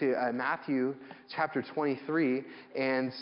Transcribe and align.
to 0.00 0.14
uh, 0.14 0.32
Matthew 0.32 0.94
chapter 1.34 1.62
23, 1.62 2.42
and 2.76 3.12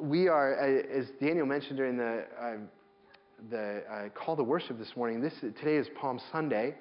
we 0.00 0.28
are, 0.28 0.58
uh, 0.60 0.98
as 0.98 1.06
Daniel 1.20 1.46
mentioned 1.46 1.76
during 1.76 1.96
the 1.96 2.24
uh, 2.40 2.52
the 3.50 3.82
uh, 3.90 4.08
call 4.10 4.36
to 4.36 4.42
worship 4.42 4.78
this 4.78 4.96
morning. 4.96 5.20
This 5.20 5.34
today 5.40 5.76
is 5.76 5.86
Palm 6.00 6.20
Sunday. 6.32 6.74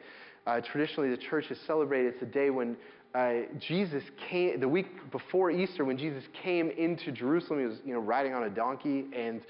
Uh, 0.48 0.62
traditionally, 0.62 1.10
the 1.12 1.18
church 1.18 1.46
has 1.50 1.58
celebrated 1.68 2.14
it's 2.14 2.20
the 2.22 2.26
day 2.26 2.50
when 2.50 2.76
uh, 3.14 3.34
Jesus 3.60 4.04
came, 4.30 4.60
the 4.60 4.68
week 4.68 4.88
before 5.12 5.52
Easter, 5.52 5.86
when 5.86 5.98
Jesus 5.98 6.24
came 6.42 6.72
into 6.72 7.12
Jerusalem. 7.12 7.60
He 7.60 7.66
was, 7.68 7.78
you 7.86 7.94
know, 7.94 8.00
riding 8.00 8.34
on 8.34 8.44
a 8.44 8.50
donkey, 8.50 9.06
and 9.16 9.42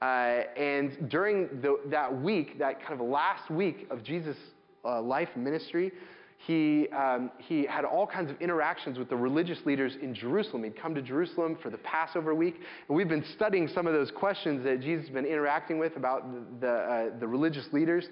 and 0.00 1.10
during 1.10 1.60
the, 1.60 1.78
that 1.86 2.22
week, 2.22 2.58
that 2.58 2.80
kind 2.80 2.98
of 2.98 3.06
last 3.06 3.50
week 3.50 3.86
of 3.90 4.02
Jesus' 4.02 4.36
life 4.84 5.28
ministry, 5.36 5.92
he, 6.38 6.88
um, 6.90 7.30
he 7.38 7.64
had 7.64 7.84
all 7.84 8.06
kinds 8.06 8.30
of 8.30 8.40
interactions 8.40 8.98
with 8.98 9.08
the 9.08 9.16
religious 9.16 9.58
leaders 9.64 9.96
in 10.00 10.14
Jerusalem. 10.14 10.64
He'd 10.64 10.80
come 10.80 10.94
to 10.94 11.02
Jerusalem 11.02 11.56
for 11.62 11.70
the 11.70 11.78
Passover 11.78 12.34
week, 12.34 12.56
and 12.88 12.96
we've 12.96 13.08
been 13.08 13.24
studying 13.34 13.68
some 13.68 13.86
of 13.86 13.94
those 13.94 14.10
questions 14.10 14.62
that 14.64 14.80
Jesus 14.80 15.06
has 15.06 15.14
been 15.14 15.24
interacting 15.24 15.78
with 15.78 15.96
about 15.96 16.60
the, 16.60 16.68
uh, 16.68 17.18
the 17.18 17.26
religious 17.26 17.66
leaders. 17.72 18.06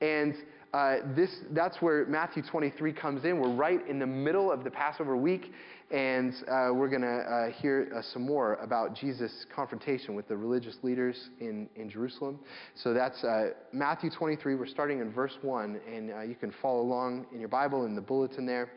And 0.00 0.34
uh, 0.76 0.98
this, 1.14 1.30
that's 1.52 1.80
where 1.80 2.04
Matthew 2.04 2.42
23 2.42 2.92
comes 2.92 3.24
in. 3.24 3.40
We're 3.40 3.54
right 3.54 3.80
in 3.88 3.98
the 3.98 4.06
middle 4.06 4.52
of 4.52 4.62
the 4.62 4.70
Passover 4.70 5.16
week, 5.16 5.50
and 5.90 6.34
uh, 6.42 6.68
we're 6.74 6.90
going 6.90 7.00
to 7.00 7.08
uh, 7.08 7.50
hear 7.62 7.90
uh, 7.96 8.02
some 8.12 8.26
more 8.26 8.56
about 8.56 8.94
Jesus' 8.94 9.46
confrontation 9.54 10.14
with 10.14 10.28
the 10.28 10.36
religious 10.36 10.76
leaders 10.82 11.30
in, 11.40 11.66
in 11.76 11.88
Jerusalem. 11.88 12.38
So 12.74 12.92
that's 12.92 13.24
uh, 13.24 13.52
Matthew 13.72 14.10
23. 14.10 14.54
We're 14.54 14.66
starting 14.66 15.00
in 15.00 15.10
verse 15.14 15.32
1, 15.40 15.80
and 15.90 16.08
you 16.28 16.36
can 16.38 16.52
follow 16.60 16.82
along 16.82 17.24
in 17.32 17.40
your 17.40 17.48
Bible 17.48 17.86
in 17.86 17.94
the 17.94 18.02
bulletin 18.02 18.44
there. 18.44 18.68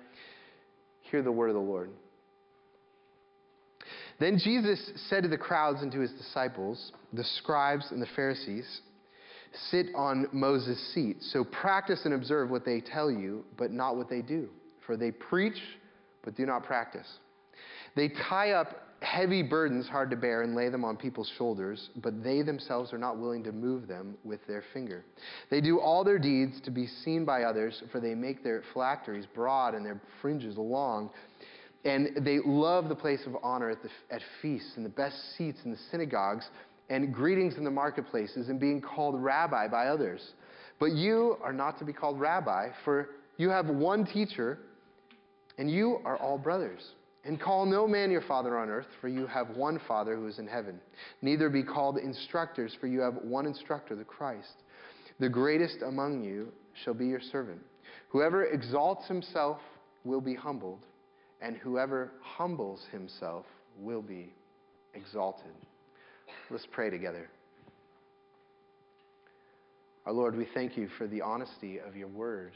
Hear 1.01 1.21
the 1.21 1.33
word 1.33 1.49
of 1.49 1.55
the 1.55 1.59
Lord. 1.59 1.89
Then 4.21 4.39
Jesus 4.41 4.89
said 5.09 5.23
to 5.23 5.29
the 5.29 5.37
crowds 5.37 5.81
and 5.81 5.91
to 5.91 5.99
his 5.99 6.11
disciples, 6.13 6.93
the 7.11 7.25
scribes 7.25 7.91
and 7.91 8.01
the 8.01 8.07
Pharisees, 8.15 8.79
sit 9.69 9.87
on 9.95 10.27
Moses' 10.31 10.93
seat. 10.93 11.17
So 11.21 11.43
practice 11.43 12.01
and 12.05 12.13
observe 12.13 12.49
what 12.49 12.65
they 12.65 12.81
tell 12.81 13.09
you, 13.09 13.43
but 13.57 13.71
not 13.71 13.97
what 13.97 14.09
they 14.09 14.21
do. 14.21 14.49
For 14.85 14.97
they 14.97 15.11
preach 15.11 15.59
but 16.23 16.35
do 16.35 16.45
not 16.45 16.63
practice. 16.63 17.07
They 17.95 18.09
tie 18.29 18.51
up 18.51 18.87
heavy 19.01 19.41
burdens 19.41 19.87
hard 19.87 20.09
to 20.09 20.15
bear 20.17 20.41
and 20.41 20.55
lay 20.55 20.69
them 20.69 20.83
on 20.83 20.97
people's 20.97 21.31
shoulders, 21.37 21.89
but 21.97 22.23
they 22.23 22.41
themselves 22.41 22.91
are 22.91 22.97
not 22.97 23.17
willing 23.17 23.43
to 23.45 23.51
move 23.51 23.87
them 23.87 24.17
with 24.23 24.45
their 24.45 24.63
finger. 24.73 25.05
They 25.49 25.61
do 25.61 25.79
all 25.79 26.03
their 26.03 26.19
deeds 26.19 26.59
to 26.61 26.71
be 26.71 26.85
seen 26.85 27.23
by 27.23 27.43
others, 27.43 27.81
for 27.91 27.99
they 27.99 28.13
make 28.13 28.43
their 28.43 28.63
phylacteries 28.73 29.25
broad 29.33 29.73
and 29.73 29.85
their 29.85 30.01
fringes 30.21 30.57
long. 30.57 31.09
And 31.85 32.09
they 32.25 32.39
love 32.45 32.89
the 32.89 32.95
place 32.95 33.21
of 33.25 33.37
honor 33.41 33.69
at, 33.69 33.81
the, 33.81 33.89
at 34.11 34.21
feasts 34.41 34.73
and 34.75 34.85
the 34.85 34.89
best 34.89 35.15
seats 35.37 35.59
in 35.63 35.71
the 35.71 35.79
synagogues 35.89 36.45
and 36.89 37.13
greetings 37.13 37.55
in 37.57 37.63
the 37.63 37.71
marketplaces 37.71 38.49
and 38.49 38.59
being 38.59 38.81
called 38.81 39.21
rabbi 39.21 39.67
by 39.67 39.87
others. 39.87 40.31
But 40.79 40.93
you 40.93 41.37
are 41.43 41.53
not 41.53 41.77
to 41.79 41.85
be 41.85 41.93
called 41.93 42.19
rabbi, 42.19 42.69
for 42.83 43.09
you 43.37 43.49
have 43.49 43.67
one 43.67 44.05
teacher 44.05 44.59
and 45.57 45.69
you 45.69 45.99
are 46.05 46.17
all 46.17 46.37
brothers. 46.37 46.81
And 47.25 47.39
call 47.39 47.65
no 47.65 47.85
man 47.85 48.11
your 48.11 48.21
father 48.21 48.57
on 48.57 48.69
earth, 48.69 48.87
for 49.01 49.09
you 49.09 49.27
have 49.27 49.49
one 49.49 49.79
Father 49.87 50.15
who 50.15 50.25
is 50.27 50.39
in 50.39 50.47
heaven. 50.47 50.79
Neither 51.21 51.49
be 51.49 51.63
called 51.63 51.97
instructors, 51.97 52.75
for 52.79 52.87
you 52.87 53.01
have 53.01 53.15
one 53.23 53.45
instructor, 53.45 53.93
the 53.95 54.05
Christ. 54.05 54.63
The 55.19 55.27
greatest 55.27 55.81
among 55.85 56.23
you 56.23 56.53
shall 56.83 56.93
be 56.93 57.07
your 57.07 57.19
servant. 57.19 57.59
Whoever 58.07 58.45
exalts 58.45 59.05
himself 59.07 59.59
will 60.05 60.21
be 60.21 60.33
humbled, 60.33 60.85
and 61.41 61.57
whoever 61.57 62.13
humbles 62.21 62.85
himself 62.91 63.45
will 63.77 64.01
be 64.01 64.33
exalted. 64.93 65.51
Let's 66.51 66.67
pray 66.71 66.89
together. 66.89 67.29
Our 70.05 70.13
Lord, 70.13 70.35
we 70.35 70.47
thank 70.53 70.77
you 70.77 70.89
for 70.97 71.07
the 71.07 71.21
honesty 71.21 71.79
of 71.79 71.95
your 71.95 72.07
word 72.07 72.53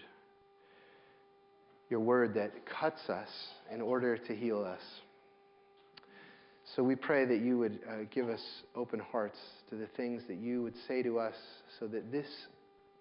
your 1.94 2.00
word 2.00 2.34
that 2.34 2.52
cuts 2.66 3.08
us 3.08 3.30
in 3.72 3.80
order 3.80 4.18
to 4.18 4.36
heal 4.36 4.64
us. 4.64 4.82
So 6.76 6.82
we 6.82 6.96
pray 6.96 7.24
that 7.26 7.40
you 7.40 7.60
would 7.60 7.80
uh, 7.88 8.06
give 8.12 8.30
us 8.30 8.42
open 8.76 9.00
hearts 9.00 9.38
to 9.70 9.76
the 9.76 9.86
things 9.96 10.24
that 10.28 10.38
you 10.38 10.64
would 10.64 10.74
say 10.88 11.04
to 11.04 11.20
us 11.20 11.36
so 11.80 11.86
that 11.86 12.12
this 12.12 12.26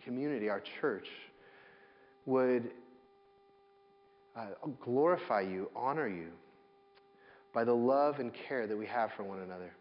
community, 0.05 0.51
our 0.51 0.63
church, 0.83 1.07
would 2.27 2.71
uh, 4.37 4.49
glorify 4.85 5.41
you, 5.41 5.71
honor 5.75 6.07
you 6.07 6.29
by 7.55 7.65
the 7.65 7.73
love 7.73 8.17
and 8.19 8.31
care 8.47 8.67
that 8.67 8.77
we 8.77 8.87
have 8.87 9.09
for 9.17 9.23
one 9.23 9.39
another. 9.39 9.73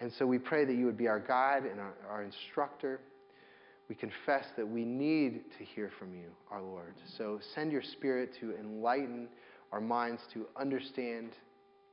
And 0.00 0.12
so 0.18 0.26
we 0.26 0.38
pray 0.38 0.64
that 0.64 0.74
you 0.74 0.86
would 0.86 0.98
be 0.98 1.08
our 1.08 1.20
guide 1.20 1.64
and 1.64 1.80
our, 1.80 1.94
our 2.08 2.22
instructor 2.22 3.00
we 3.88 3.94
confess 3.94 4.46
that 4.56 4.66
we 4.66 4.84
need 4.84 5.42
to 5.58 5.64
hear 5.64 5.90
from 5.98 6.14
you, 6.14 6.28
our 6.50 6.62
Lord. 6.62 6.94
So 7.18 7.38
send 7.54 7.70
your 7.70 7.82
Spirit 7.82 8.30
to 8.40 8.56
enlighten 8.56 9.28
our 9.72 9.80
minds 9.80 10.22
to 10.32 10.46
understand 10.56 11.32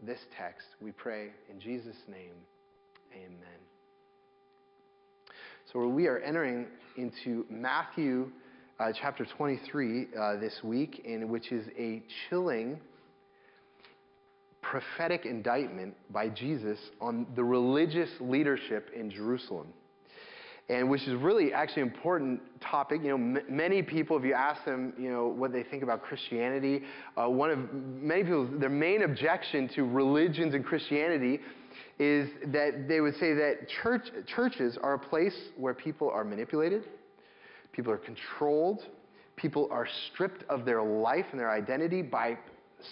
this 0.02 0.20
text. 0.38 0.68
We 0.82 0.92
pray 0.92 1.30
in 1.50 1.60
Jesus' 1.60 1.98
name. 2.08 2.34
Amen. 3.14 3.60
So 5.72 5.86
we 5.88 6.08
are 6.08 6.20
entering 6.20 6.68
into 6.98 7.46
Matthew 7.50 8.32
uh, 8.80 8.92
chapter 9.00 9.26
23 9.26 10.08
uh, 10.18 10.38
this 10.38 10.62
week, 10.64 11.02
in 11.04 11.28
which 11.28 11.52
is 11.52 11.68
a 11.78 12.02
chilling 12.30 12.80
prophetic 14.72 15.26
indictment 15.26 15.94
by 16.14 16.30
Jesus 16.30 16.80
on 17.02 17.28
the 17.36 17.44
religious 17.44 18.10
leadership 18.22 18.90
in 18.96 19.12
Jerusalem 19.12 19.68
and 20.70 20.90
which 20.90 21.02
is 21.02 21.16
really 21.16 21.52
actually 21.52 21.82
an 21.82 21.90
important 21.90 22.40
topic. 22.62 23.02
You 23.04 23.10
know, 23.10 23.16
m- 23.16 23.46
many 23.50 23.82
people, 23.82 24.18
if 24.18 24.24
you 24.24 24.34
ask 24.34 24.64
them, 24.64 24.94
you 24.98 25.12
know, 25.12 25.28
what 25.28 25.52
they 25.52 25.64
think 25.64 25.84
about 25.84 26.02
Christianity, 26.02 26.84
uh, 27.18 27.30
one 27.30 27.52
of 27.52 27.74
many 27.74 28.24
people, 28.24 28.48
their 28.48 28.70
main 28.70 29.04
objection 29.04 29.68
to 29.76 29.84
religions 29.84 30.54
and 30.54 30.66
Christianity 30.66 31.42
is 32.00 32.30
that 32.48 32.88
they 32.88 33.02
would 33.02 33.16
say 33.16 33.34
that 33.34 33.68
church, 33.84 34.08
churches 34.34 34.78
are 34.82 34.94
a 34.94 35.00
place 35.00 35.36
where 35.58 35.74
people 35.74 36.10
are 36.10 36.24
manipulated, 36.24 36.86
people 37.74 37.92
are 37.92 37.98
controlled, 37.98 38.86
people 39.36 39.68
are 39.70 39.88
stripped 40.14 40.46
of 40.50 40.64
their 40.64 40.82
life 40.82 41.26
and 41.32 41.40
their 41.42 41.52
identity 41.52 42.02
by 42.02 42.38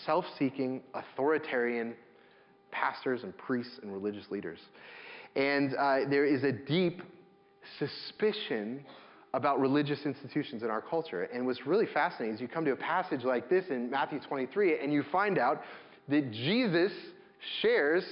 self-seeking, 0.05 0.81
authoritarian 0.93 1.95
pastors 2.71 3.23
and 3.23 3.37
priests 3.37 3.79
and 3.81 3.91
religious 3.91 4.29
leaders. 4.29 4.59
And 5.35 5.75
uh, 5.75 6.09
there 6.09 6.25
is 6.25 6.43
a 6.43 6.51
deep 6.51 7.01
suspicion 7.77 8.85
about 9.33 9.59
religious 9.59 10.05
institutions 10.05 10.63
in 10.63 10.69
our 10.69 10.81
culture. 10.81 11.23
And 11.23 11.45
what's 11.45 11.65
really 11.67 11.85
fascinating 11.93 12.35
is 12.35 12.41
you 12.41 12.47
come 12.47 12.65
to 12.65 12.71
a 12.71 12.75
passage 12.75 13.23
like 13.23 13.49
this 13.49 13.65
in 13.69 13.89
Matthew 13.89 14.19
23 14.19 14.79
and 14.79 14.91
you 14.91 15.03
find 15.11 15.37
out 15.37 15.61
that 16.07 16.31
Jesus 16.31 16.91
shares 17.61 18.03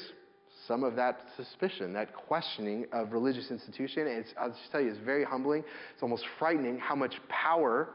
some 0.68 0.84
of 0.84 0.96
that 0.96 1.22
suspicion, 1.36 1.94
that 1.94 2.14
questioning 2.14 2.86
of 2.92 3.14
religious 3.14 3.50
institution. 3.52 4.06
And 4.08 4.26
I'll 4.40 4.50
just 4.50 4.72
tell 4.72 4.82
you, 4.82 4.90
it's 4.90 5.00
very 5.00 5.24
humbling. 5.24 5.64
It's 5.94 6.04
almost 6.04 6.26
frightening 6.38 6.78
how 6.78 6.96
much 6.96 7.16
power 7.30 7.90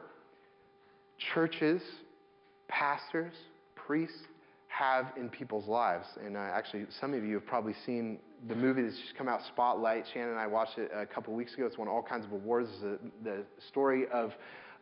churches, 1.34 1.82
pastors, 2.68 3.34
priests, 3.86 4.18
have 4.68 5.12
in 5.16 5.28
people's 5.28 5.68
lives. 5.68 6.06
And 6.24 6.36
uh, 6.36 6.40
actually, 6.40 6.86
some 7.00 7.14
of 7.14 7.24
you 7.24 7.34
have 7.34 7.46
probably 7.46 7.74
seen 7.84 8.18
the 8.48 8.54
movie 8.54 8.82
that's 8.82 8.98
just 8.98 9.14
come 9.16 9.28
out, 9.28 9.40
Spotlight. 9.48 10.04
Shannon 10.12 10.30
and 10.30 10.38
I 10.38 10.46
watched 10.46 10.78
it 10.78 10.90
a 10.94 11.06
couple 11.06 11.34
weeks 11.34 11.54
ago. 11.54 11.66
It's 11.66 11.78
won 11.78 11.88
all 11.88 12.02
kinds 12.02 12.24
of 12.24 12.32
awards. 12.32 12.68
A, 12.84 12.96
the 13.22 13.44
story 13.68 14.06
of 14.12 14.32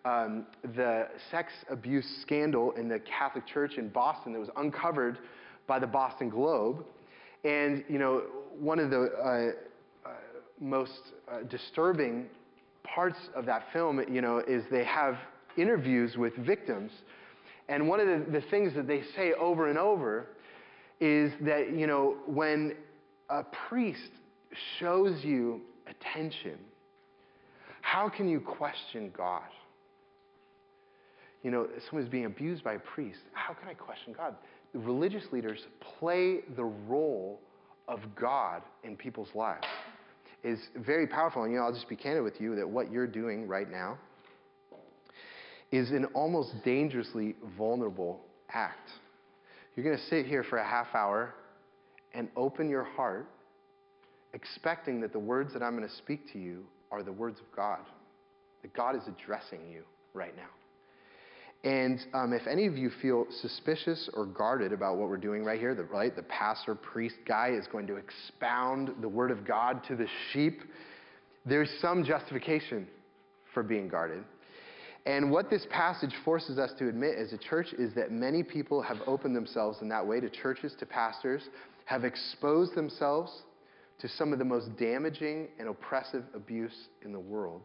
um, 0.05 0.47
the 0.77 1.09
sex 1.31 1.53
abuse 1.69 2.07
scandal 2.23 2.73
in 2.73 2.89
the 2.89 3.01
Catholic 3.01 3.47
Church 3.47 3.75
in 3.77 3.89
Boston 3.89 4.33
that 4.33 4.39
was 4.39 4.49
uncovered 4.57 5.19
by 5.67 5.79
the 5.79 5.87
Boston 5.87 6.31
Globe. 6.31 6.85
And, 7.45 7.85
you 7.89 7.99
know, 7.99 8.23
one 8.59 8.79
of 8.79 8.91
the 8.91 9.11
uh, 10.05 10.09
uh, 10.09 10.13
most 10.61 11.01
uh, 11.31 11.43
disturbing 11.49 12.27
parts 12.85 13.19
of 13.35 13.45
that 13.47 13.65
film, 13.73 14.03
you 14.11 14.21
know, 14.21 14.39
is 14.39 14.65
they 14.71 14.85
have 14.85 15.17
interviews 15.57 16.17
with 16.17 16.35
victims 16.37 16.93
and 17.71 17.87
one 17.89 18.01
of 18.01 18.09
the, 18.09 18.33
the 18.33 18.41
things 18.49 18.75
that 18.75 18.89
they 18.89 19.03
say 19.15 19.33
over 19.33 19.69
and 19.69 19.79
over 19.79 20.27
is 20.99 21.33
that, 21.43 21.73
you 21.73 21.87
know, 21.87 22.17
when 22.27 22.75
a 23.31 23.45
priest 23.69 24.11
shows 24.79 25.23
you 25.23 25.61
attention, 25.87 26.59
how 27.81 28.09
can 28.09 28.29
you 28.29 28.41
question 28.41 29.13
God? 29.17 29.45
You 31.45 31.53
know, 31.53 31.69
someone's 31.89 32.11
being 32.11 32.25
abused 32.25 32.65
by 32.65 32.75
a 32.75 32.79
priest. 32.81 33.21
How 33.35 33.55
can 33.55 33.69
I 33.69 33.75
question 33.75 34.15
God? 34.17 34.35
The 34.73 34.81
religious 34.81 35.25
leaders 35.31 35.61
play 35.99 36.41
the 36.57 36.65
role 36.65 37.41
of 37.87 38.01
God 38.17 38.63
in 38.83 38.97
people's 38.97 39.31
lives. 39.35 39.67
Is 40.43 40.59
very 40.75 41.07
powerful. 41.07 41.45
And 41.45 41.53
you 41.53 41.59
know, 41.59 41.67
I'll 41.67 41.73
just 41.73 41.89
be 41.89 41.97
candid 41.97 42.25
with 42.25 42.41
you 42.41 42.57
that 42.57 42.69
what 42.69 42.91
you're 42.91 43.07
doing 43.07 43.47
right 43.47 43.71
now 43.71 43.97
is 45.73 45.91
an 45.91 46.07
almost 46.07 46.53
dangerously 46.65 47.37
vulnerable 47.57 48.21
act. 48.51 48.91
You're 49.75 49.85
going 49.85 49.97
to 49.97 50.05
sit 50.07 50.27
here 50.27 50.43
for 50.43 50.59
a 50.59 50.67
half 50.67 50.89
hour 50.95 51.35
and 52.13 52.29
open 52.37 52.69
your 52.69 52.85
heart, 52.85 53.27
expecting 54.35 55.01
that 55.01 55.13
the 55.13 55.19
words 55.19 55.53
that 55.53 55.63
I'm 55.63 55.77
going 55.77 55.89
to 55.89 55.97
speak 55.97 56.33
to 56.33 56.39
you 56.39 56.65
are 56.91 57.03
the 57.03 57.13
words 57.13 57.39
of 57.39 57.47
God, 57.55 57.81
that 58.63 58.75
God 58.75 58.97
is 58.97 59.03
addressing 59.07 59.61
you 59.71 59.85
right 60.13 60.35
now. 60.37 60.49
And 61.63 62.01
um, 62.15 62.33
if 62.33 62.47
any 62.47 62.67
of 62.67 62.79
you 62.79 62.91
feel 63.03 63.27
suspicious 63.43 64.09
or 64.15 64.25
guarded 64.25 64.73
about 64.73 64.97
what 64.97 65.09
we're 65.09 65.19
doing 65.19 65.45
right 65.45 65.61
here, 65.61 65.75
the, 65.75 65.85
right, 65.85 66.15
the 66.17 66.23
pastor, 66.23 66.75
priest 66.75 67.17
guy 67.29 67.51
is 67.51 67.67
going 67.67 67.87
to 67.87 67.97
expound 67.97 68.91
the 69.03 69.09
word 69.09 69.31
of 69.31 69.47
God 69.47 69.85
to 69.89 69.95
the 69.95 70.07
sheep, 70.33 70.63
there's 71.45 71.71
some 71.81 72.03
justification 72.03 72.89
for 73.53 73.63
being 73.63 73.89
guarded. 73.89 74.25
And 75.07 75.31
what 75.31 75.49
this 75.49 75.67
passage 75.71 76.15
forces 76.25 76.59
us 76.59 76.73
to 76.79 76.89
admit 76.89 77.17
as 77.17 77.33
a 77.33 77.39
church 77.39 77.73
is 77.79 77.95
that 77.95 78.13
many 78.13 78.43
people 78.43 78.83
have 78.83 78.99
opened 79.07 79.35
themselves 79.35 79.79
in 79.81 79.89
that 79.89 80.07
way 80.07 80.21
to 80.21 80.29
churches, 80.29 80.75
to 80.79 80.87
pastors, 80.87 81.49
have 81.87 82.05
exposed 82.05 82.75
themselves 82.75 83.43
to 84.01 84.09
some 84.09 84.33
of 84.33 84.39
the 84.39 84.45
most 84.45 84.77
damaging 84.79 85.49
and 85.59 85.69
oppressive 85.69 86.25
abuse 86.35 86.89
in 87.05 87.13
the 87.13 87.21
world. 87.21 87.63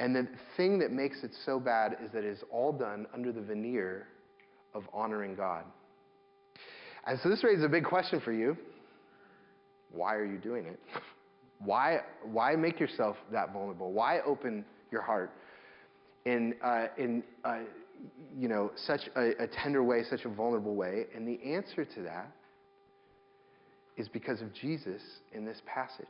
And 0.00 0.14
the 0.14 0.28
thing 0.56 0.78
that 0.80 0.90
makes 0.90 1.22
it 1.22 1.32
so 1.44 1.60
bad 1.60 1.96
is 2.04 2.10
that 2.12 2.24
it 2.24 2.30
is 2.30 2.42
all 2.50 2.72
done 2.72 3.06
under 3.14 3.32
the 3.32 3.40
veneer 3.40 4.08
of 4.74 4.84
honoring 4.92 5.34
God. 5.34 5.64
And 7.06 7.18
so 7.22 7.28
this 7.28 7.44
raises 7.44 7.64
a 7.64 7.68
big 7.68 7.84
question 7.84 8.20
for 8.20 8.32
you. 8.32 8.56
Why 9.92 10.14
are 10.14 10.24
you 10.24 10.38
doing 10.38 10.66
it? 10.66 10.80
Why, 11.64 12.00
why 12.24 12.56
make 12.56 12.78
yourself 12.78 13.16
that 13.32 13.52
vulnerable? 13.52 13.92
Why 13.92 14.20
open 14.26 14.66
your 14.90 15.00
heart 15.00 15.30
in, 16.24 16.54
uh, 16.62 16.86
in 16.96 17.22
uh, 17.44 17.58
you 18.38 18.48
know, 18.48 18.70
such 18.76 19.02
a, 19.16 19.42
a 19.42 19.46
tender 19.46 19.82
way, 19.82 20.02
such 20.08 20.24
a 20.24 20.28
vulnerable 20.28 20.74
way? 20.74 21.06
And 21.14 21.26
the 21.26 21.40
answer 21.44 21.84
to 21.84 22.02
that 22.02 22.30
is 23.96 24.08
because 24.08 24.40
of 24.40 24.52
Jesus 24.52 25.02
in 25.32 25.44
this 25.44 25.60
passage. 25.66 26.06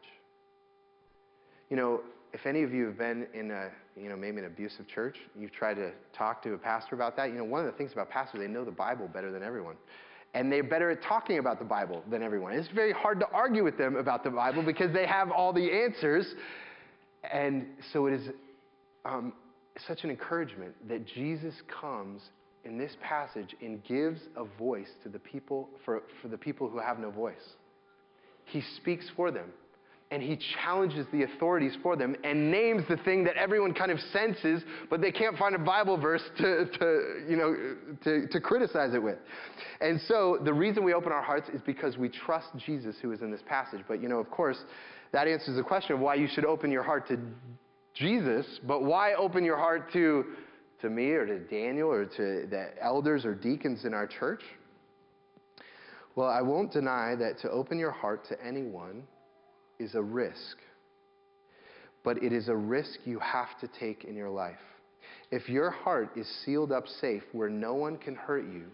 You 1.70 1.76
know, 1.76 2.00
if 2.32 2.46
any 2.46 2.62
of 2.62 2.72
you 2.72 2.87
have 2.87 2.99
been 2.99 3.26
in 3.32 3.50
a, 3.50 3.70
you 3.96 4.08
know, 4.08 4.16
maybe 4.16 4.38
an 4.38 4.46
abusive 4.46 4.88
church, 4.88 5.16
you've 5.38 5.52
tried 5.52 5.75
to 5.75 5.93
talk 6.12 6.43
to 6.43 6.55
a 6.55 6.58
pastor 6.58 6.94
about 6.94 7.16
that, 7.16 7.31
you 7.31 7.37
know, 7.37 7.44
one 7.44 7.61
of 7.61 7.66
the 7.66 7.72
things 7.72 7.93
about 7.93 8.11
pastors, 8.11 8.40
they 8.40 8.49
know 8.49 8.64
the 8.64 8.70
Bible 8.70 9.08
better 9.08 9.31
than 9.31 9.43
everyone. 9.43 9.76
And 10.34 10.50
they're 10.50 10.64
better 10.64 10.90
at 10.90 11.00
talking 11.00 11.38
about 11.38 11.61
the 11.61 11.64
Bible 11.64 12.02
than 12.11 12.22
everyone. 12.22 12.55
It's 12.55 12.69
very 12.75 12.93
hard 12.93 13.20
to 13.20 13.26
argue 13.32 13.62
with 13.62 13.78
them 13.78 13.94
about 13.94 14.25
the 14.25 14.31
Bible 14.31 14.64
because 14.64 14.93
they 14.93 15.06
have 15.06 15.31
all 15.31 15.52
the 15.52 15.70
answers. 15.70 16.34
And 17.32 17.66
so 17.93 18.06
it 18.06 18.14
is 18.14 18.28
um, 19.05 19.32
such 19.87 20.05
an 20.05 20.11
encouragement 20.11 20.75
that 20.88 21.06
Jesus 21.06 21.55
comes 21.81 22.23
in 22.65 22.79
this 22.79 22.97
passage 23.03 23.55
and 23.61 23.82
gives 23.85 24.21
a 24.37 24.44
voice 24.59 24.88
to 25.03 25.09
the 25.09 25.19
people, 25.19 25.69
for, 25.85 26.03
for 26.23 26.29
the 26.29 26.38
people 26.38 26.69
who 26.69 26.79
have 26.79 26.99
no 26.99 27.11
voice. 27.11 27.35
He 28.44 28.62
speaks 28.76 29.06
for 29.17 29.31
them 29.31 29.50
and 30.11 30.23
he 30.23 30.38
challenges 30.62 31.06
the 31.12 31.25
authorities 31.25 31.73
for 31.82 31.97
them 31.97 32.15
and 32.25 32.50
names 32.50 32.85
the 32.88 32.97
thing 32.99 33.25
that 33.25 33.37
everyone 33.37 33.75
kind 33.75 33.91
of 33.91 33.99
senses, 34.12 34.62
but 34.88 35.00
they 35.00 35.11
can't 35.11 35.37
find 35.37 35.55
a 35.55 35.59
Bible 35.59 35.97
verse 35.97 36.23
to, 36.38 36.67
to, 36.79 37.25
you 37.29 37.37
know, 37.37 37.76
to, 38.05 38.29
to 38.29 38.41
criticize 38.41 38.94
it 38.94 39.03
with. 39.03 39.19
And 39.81 40.00
so 40.03 40.38
the 40.44 40.53
reason 40.53 40.85
we 40.85 40.94
open 40.94 41.11
our 41.11 41.23
hearts 41.23 41.49
is 41.49 41.61
because 41.67 41.97
we 41.97 42.09
trust 42.09 42.49
Jesus 42.65 42.97
who 43.03 43.12
is 43.12 43.23
in 43.23 43.31
this 43.31 43.43
passage. 43.49 43.81
But, 43.88 44.00
you 44.03 44.09
know, 44.09 44.19
of 44.19 44.31
course, 44.31 44.59
that 45.12 45.26
answers 45.26 45.56
the 45.56 45.62
question 45.62 45.94
of 45.94 46.00
why 46.00 46.15
you 46.15 46.29
should 46.32 46.44
open 46.44 46.71
your 46.71 46.82
heart 46.82 47.09
to 47.09 47.19
Jesus, 47.94 48.44
but 48.67 48.82
why 48.82 49.14
open 49.14 49.44
your 49.44 49.56
heart 49.56 49.93
to, 49.93 50.25
to 50.82 50.91
me 50.91 51.11
or 51.11 51.26
to 51.26 51.38
Daniel 51.38 51.91
or 51.91 52.05
to 52.05 52.46
the 52.49 52.70
elders 52.81 53.25
or 53.25 53.35
deacons 53.35 53.85
in 53.85 53.94
our 53.94 54.06
church? 54.06 54.43
Well, 56.17 56.29
I 56.29 56.43
won't 56.43 56.73
deny 56.73 57.14
that 57.17 57.38
to 57.41 57.50
open 57.50 57.79
your 57.79 57.91
heart 57.93 58.26
to 58.29 58.44
anyone 58.44 59.05
is 59.79 59.94
a 59.94 60.02
risk, 60.02 60.58
but 62.05 62.23
it 62.23 62.32
is 62.32 62.49
a 62.49 62.56
risk 62.56 63.00
you 63.05 63.19
have 63.20 63.58
to 63.61 63.69
take 63.81 64.05
in 64.05 64.14
your 64.14 64.31
life. 64.31 64.58
If 65.31 65.49
your 65.49 65.70
heart 65.70 66.11
is 66.17 66.29
sealed 66.44 66.73
up 66.73 66.87
safe 67.00 67.23
where 67.32 67.49
no 67.49 67.75
one 67.75 67.97
can 67.97 68.14
hurt 68.14 68.44
you, 68.44 68.67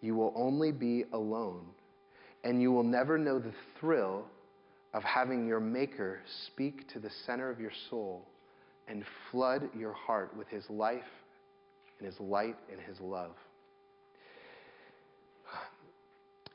you 0.00 0.14
will 0.14 0.32
only 0.36 0.72
be 0.72 1.04
alone, 1.12 1.66
and 2.44 2.60
you 2.60 2.72
will 2.72 2.84
never 2.84 3.18
know 3.18 3.38
the 3.38 3.52
thrill 3.78 4.24
of 4.96 5.04
having 5.04 5.46
your 5.46 5.60
Maker 5.60 6.20
speak 6.46 6.90
to 6.94 6.98
the 6.98 7.10
center 7.26 7.50
of 7.50 7.60
your 7.60 7.70
soul 7.90 8.26
and 8.88 9.04
flood 9.30 9.68
your 9.78 9.92
heart 9.92 10.34
with 10.34 10.48
His 10.48 10.64
life 10.70 11.02
and 11.98 12.06
His 12.06 12.18
light 12.18 12.56
and 12.72 12.80
His 12.80 12.98
love. 12.98 13.32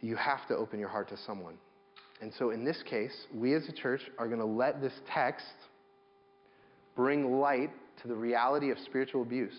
You 0.01 0.15
have 0.15 0.47
to 0.47 0.55
open 0.55 0.79
your 0.79 0.89
heart 0.89 1.07
to 1.09 1.17
someone. 1.17 1.53
And 2.19 2.33
so 2.39 2.49
in 2.49 2.65
this 2.65 2.81
case, 2.89 3.27
we 3.31 3.53
as 3.53 3.69
a 3.69 3.71
church 3.71 4.01
are 4.17 4.25
going 4.25 4.39
to 4.39 4.45
let 4.45 4.81
this 4.81 4.93
text 5.13 5.45
bring 6.95 7.39
light 7.39 7.69
to 8.01 8.07
the 8.07 8.15
reality 8.15 8.71
of 8.71 8.79
spiritual 8.79 9.21
abuse. 9.21 9.53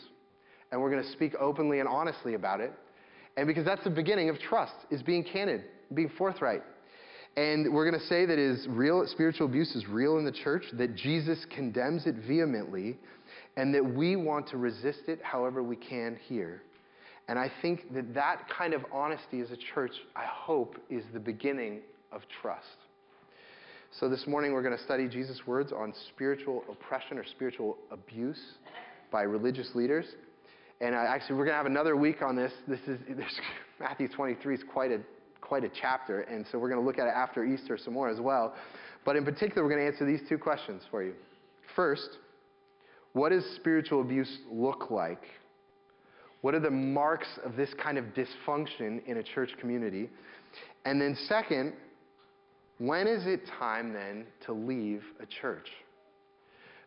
And 0.72 0.80
we're 0.80 0.90
going 0.90 1.04
to 1.04 1.12
speak 1.12 1.36
openly 1.38 1.78
and 1.78 1.88
honestly 1.88 2.34
about 2.34 2.58
it. 2.58 2.72
And 3.36 3.46
because 3.46 3.64
that's 3.64 3.84
the 3.84 3.90
beginning 3.90 4.28
of 4.28 4.40
trust, 4.40 4.74
is 4.90 5.04
being 5.04 5.22
candid, 5.22 5.62
being 5.94 6.10
forthright. 6.18 6.64
And 7.36 7.72
we're 7.72 7.88
going 7.88 7.98
to 7.98 8.06
say 8.08 8.26
that 8.26 8.38
is 8.38 8.66
real 8.68 9.06
spiritual 9.06 9.46
abuse 9.46 9.74
is 9.74 9.86
real 9.88 10.18
in 10.18 10.24
the 10.24 10.32
church, 10.32 10.64
that 10.74 10.94
Jesus 10.94 11.46
condemns 11.54 12.06
it 12.06 12.16
vehemently, 12.26 12.98
and 13.56 13.74
that 13.74 13.84
we 13.84 14.16
want 14.16 14.48
to 14.48 14.58
resist 14.58 15.02
it 15.08 15.20
however 15.22 15.62
we 15.62 15.76
can 15.76 16.18
here. 16.28 16.62
And 17.28 17.38
I 17.38 17.50
think 17.62 17.94
that 17.94 18.12
that 18.14 18.48
kind 18.50 18.74
of 18.74 18.84
honesty 18.92 19.40
as 19.40 19.50
a 19.50 19.56
church, 19.74 19.92
I 20.14 20.24
hope, 20.26 20.76
is 20.90 21.04
the 21.14 21.20
beginning 21.20 21.80
of 22.10 22.20
trust. 22.42 22.66
So 23.98 24.08
this 24.08 24.26
morning 24.26 24.52
we're 24.52 24.62
going 24.62 24.76
to 24.76 24.84
study 24.84 25.08
Jesus' 25.08 25.40
words 25.46 25.72
on 25.72 25.94
spiritual 26.14 26.64
oppression 26.70 27.18
or 27.18 27.24
spiritual 27.24 27.78
abuse 27.90 28.40
by 29.10 29.22
religious 29.22 29.70
leaders. 29.74 30.06
And 30.80 30.94
actually, 30.94 31.36
we're 31.36 31.44
going 31.44 31.52
to 31.52 31.58
have 31.58 31.66
another 31.66 31.96
week 31.96 32.22
on 32.22 32.34
this. 32.34 32.52
This 32.66 32.80
is 32.88 32.98
Matthew 33.80 34.08
23 34.08 34.54
is 34.54 34.62
quite 34.72 34.90
a 34.90 35.00
quite 35.42 35.64
a 35.64 35.68
chapter, 35.68 36.22
and 36.22 36.46
so 36.50 36.58
we're 36.58 36.70
going 36.70 36.80
to 36.80 36.86
look 36.86 36.98
at 36.98 37.06
it 37.06 37.14
after 37.14 37.44
Easter 37.44 37.76
some 37.76 37.92
more 37.92 38.08
as 38.08 38.20
well. 38.20 38.54
But 39.04 39.16
in 39.16 39.24
particular, 39.24 39.62
we're 39.62 39.74
going 39.74 39.82
to 39.82 39.92
answer 39.92 40.06
these 40.06 40.26
two 40.26 40.38
questions 40.38 40.82
for 40.90 41.02
you. 41.02 41.12
First, 41.76 42.08
what 43.12 43.28
does 43.28 43.44
spiritual 43.56 44.00
abuse 44.00 44.38
look 44.50 44.90
like? 44.90 45.22
What 46.40 46.54
are 46.54 46.60
the 46.60 46.70
marks 46.70 47.28
of 47.44 47.56
this 47.56 47.72
kind 47.74 47.98
of 47.98 48.06
dysfunction 48.14 49.04
in 49.06 49.18
a 49.18 49.22
church 49.22 49.50
community? 49.60 50.08
And 50.84 51.00
then, 51.00 51.16
second, 51.28 51.74
when 52.78 53.06
is 53.06 53.26
it 53.26 53.42
time 53.58 53.92
then 53.92 54.26
to 54.46 54.52
leave 54.52 55.04
a 55.20 55.26
church? 55.26 55.68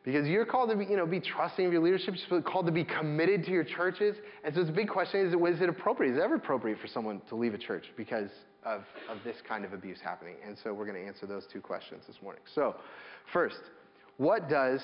Because 0.06 0.28
you're 0.28 0.46
called 0.46 0.70
to 0.70 0.76
be, 0.76 0.86
you 0.86 0.96
know, 0.96 1.08
be 1.08 1.20
trusting 1.20 1.66
of 1.66 1.74
your 1.74 1.82
leadership. 1.82 2.14
You're 2.30 2.42
called 2.44 2.68
to 2.68 2.72
be 2.72 2.84
committed 2.84 3.44
to 3.46 3.52
your 3.52 3.64
churches. 3.64 4.16
And 4.44 4.54
so 4.54 4.62
it's 4.62 4.70
a 4.70 4.74
big 4.74 4.88
question, 4.88 5.22
is 5.22 5.34
it, 5.34 5.38
is 5.38 5.62
it 5.62 5.68
appropriate? 5.68 6.12
Is 6.12 6.18
it 6.18 6.22
ever 6.22 6.36
appropriate 6.36 6.80
for 6.80 6.88
someone 6.88 7.22
to 7.30 7.36
leave 7.36 7.56
a 7.56 7.58
church 7.58 7.86
because 7.98 8.30
of, 8.64 8.84
of 9.10 9.18
this 9.24 9.38
kind 9.48 9.66
of 9.66 9.74
abuse 9.74 9.98
happening? 10.04 10.36
And 10.46 10.56
so 10.64 10.76
we're 10.76 10.86
going 10.86 11.02
to 11.02 11.08
answer 11.08 11.26
those 11.26 11.48
two 11.52 11.60
questions 11.60 12.04
this 12.06 12.18
morning. 12.22 12.44
So 12.54 12.76
first, 13.34 13.58
what 14.18 14.48
does 14.48 14.80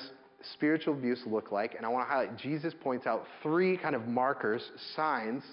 spiritual 0.53 0.95
abuse 0.95 1.21
look 1.27 1.51
like? 1.51 1.75
And 1.75 1.85
I 1.85 1.89
want 1.89 2.07
to 2.07 2.11
highlight, 2.11 2.37
Jesus 2.37 2.73
points 2.81 3.05
out 3.05 3.25
three 3.43 3.77
kind 3.77 3.93
of 3.93 4.07
markers, 4.07 4.63
signs 4.95 5.43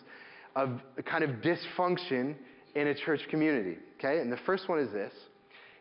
of 0.57 0.81
kind 1.05 1.23
of 1.23 1.43
dysfunction 1.43 2.37
in 2.75 2.89
a 2.89 2.95
church 2.95 3.21
community. 3.29 3.77
Okay? 3.99 4.21
And 4.21 4.33
the 4.33 4.39
first 4.47 4.67
one 4.67 4.79
is 4.79 4.91
this 4.93 5.13